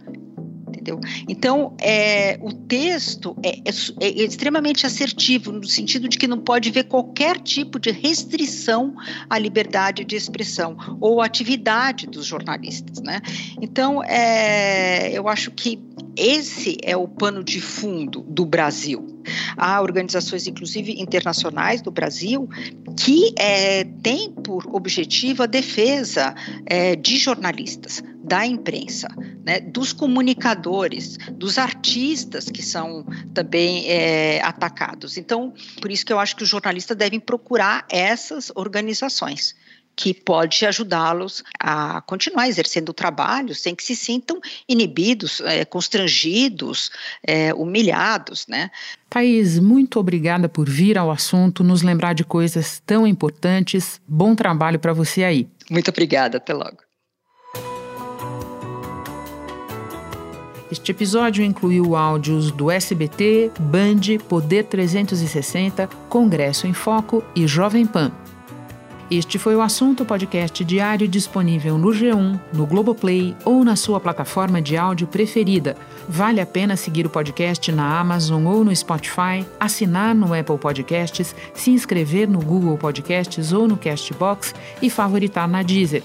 Então, 1.29 1.77
é, 1.79 2.39
o 2.41 2.53
texto 2.53 3.37
é, 3.43 3.59
é, 3.59 3.71
é, 4.01 4.25
extremamente 4.25 4.87
assertivo, 4.87 5.53
no 5.53 5.67
sentido 5.67 6.09
de 6.09 6.19
que 6.19 6.27
não 6.27 6.39
pode 6.39 6.71
haver 6.71 6.85
qualquer 6.85 7.39
tipo 7.39 7.79
de 7.79 7.91
restrição 7.91 8.95
à 9.29 9.39
liberdade 9.39 10.05
de 10.05 10.17
expressão 10.17 10.77
ou 11.01 11.21
atividade 11.21 12.07
dos 12.07 12.27
jornalistas, 12.27 13.01
né? 13.01 13.21
Então, 13.61 14.03
é, 14.03 15.11
eu 15.13 15.29
acho 15.29 15.51
que 15.51 15.79
esse 16.17 16.77
é 16.83 16.97
o 16.97 17.07
pano 17.07 17.45
de 17.45 17.61
fundo 17.61 18.25
do 18.29 18.45
Brasil. 18.45 19.21
Há 19.57 19.81
organizações, 19.81 20.47
inclusive 20.47 21.01
internacionais 21.01 21.83
do 21.83 21.91
Brasil, 21.91 22.49
que 22.97 23.33
é, 23.39 23.85
têm 23.85 24.33
por 24.33 24.67
objetivo 24.75 25.43
a 25.43 25.47
defesa 25.47 26.35
é, 26.67 26.97
de 26.97 27.17
jornalistas, 27.17 28.03
da 28.31 28.47
imprensa, 28.47 29.09
né, 29.45 29.59
dos 29.59 29.93
comunicadores, 29.93 31.19
dos 31.33 31.59
artistas 31.59 32.45
que 32.45 32.63
são 32.63 33.05
também 33.35 33.89
é, 33.89 34.41
atacados. 34.43 35.17
Então, 35.17 35.53
por 35.83 35.91
isso 35.91 36.07
que 36.07 36.13
eu 36.13 36.19
acho 36.21 36.37
que 36.37 36.45
os 36.45 36.49
jornalistas 36.49 36.97
devem 36.97 37.19
procurar 37.19 37.85
essas 37.91 38.53
organizações 38.55 39.57
que 39.97 40.15
pode 40.15 40.65
ajudá-los 40.65 41.43
a 41.59 42.01
continuar 42.03 42.47
exercendo 42.47 42.91
o 42.91 42.95
trabalho 42.95 43.53
sem 43.53 43.75
que 43.75 43.83
se 43.83 43.97
sintam 43.97 44.41
inibidos, 44.69 45.41
é, 45.41 45.65
constrangidos, 45.65 46.89
é, 47.27 47.53
humilhados, 47.53 48.47
né? 48.47 48.71
Thaís, 49.11 49.59
muito 49.59 49.99
obrigada 49.99 50.49
por 50.49 50.69
vir 50.71 50.97
ao 50.97 51.11
assunto, 51.11 51.65
nos 51.65 51.83
lembrar 51.83 52.15
de 52.15 52.23
coisas 52.23 52.81
tão 52.87 53.05
importantes. 53.05 54.01
Bom 54.07 54.37
trabalho 54.37 54.79
para 54.79 54.93
você 54.93 55.25
aí. 55.25 55.49
Muito 55.69 55.89
obrigada, 55.89 56.37
até 56.37 56.55
logo. 56.55 56.90
Este 60.71 60.93
episódio 60.93 61.43
incluiu 61.43 61.97
áudios 61.97 62.53
do 62.53 62.71
SBT, 62.71 63.51
Band, 63.59 64.23
Poder 64.29 64.63
360, 64.65 65.89
Congresso 66.09 66.69
em 66.69 66.73
Foco 66.73 67.25
e 67.35 67.45
Jovem 67.45 67.85
Pan. 67.85 68.13
Este 69.11 69.37
foi 69.37 69.57
o 69.57 69.61
assunto 69.61 70.05
podcast 70.05 70.65
diário 70.65 71.09
disponível 71.09 71.77
no 71.77 71.89
G1, 71.89 72.39
no 72.53 72.65
Globoplay 72.65 73.35
ou 73.45 73.65
na 73.65 73.75
sua 73.75 73.99
plataforma 73.99 74.63
de 74.63 74.77
áudio 74.77 75.09
preferida. 75.09 75.77
Vale 76.09 76.41
a 76.41 76.47
pena 76.47 76.77
seguir 76.77 77.05
o 77.05 77.11
podcast 77.11 77.73
na 77.73 77.99
Amazon 77.99 78.47
ou 78.47 78.63
no 78.63 78.75
Spotify, 78.77 79.45
assinar 79.59 80.15
no 80.15 80.33
Apple 80.33 80.59
Podcasts, 80.59 81.35
se 81.53 81.73
inscrever 81.73 82.29
no 82.29 82.39
Google 82.39 82.79
Podcasts 82.79 83.53
ou 83.53 83.67
no 83.67 83.77
Castbox 83.77 84.55
e 84.81 84.89
favoritar 84.89 85.49
na 85.49 85.65
Deezer. 85.65 86.05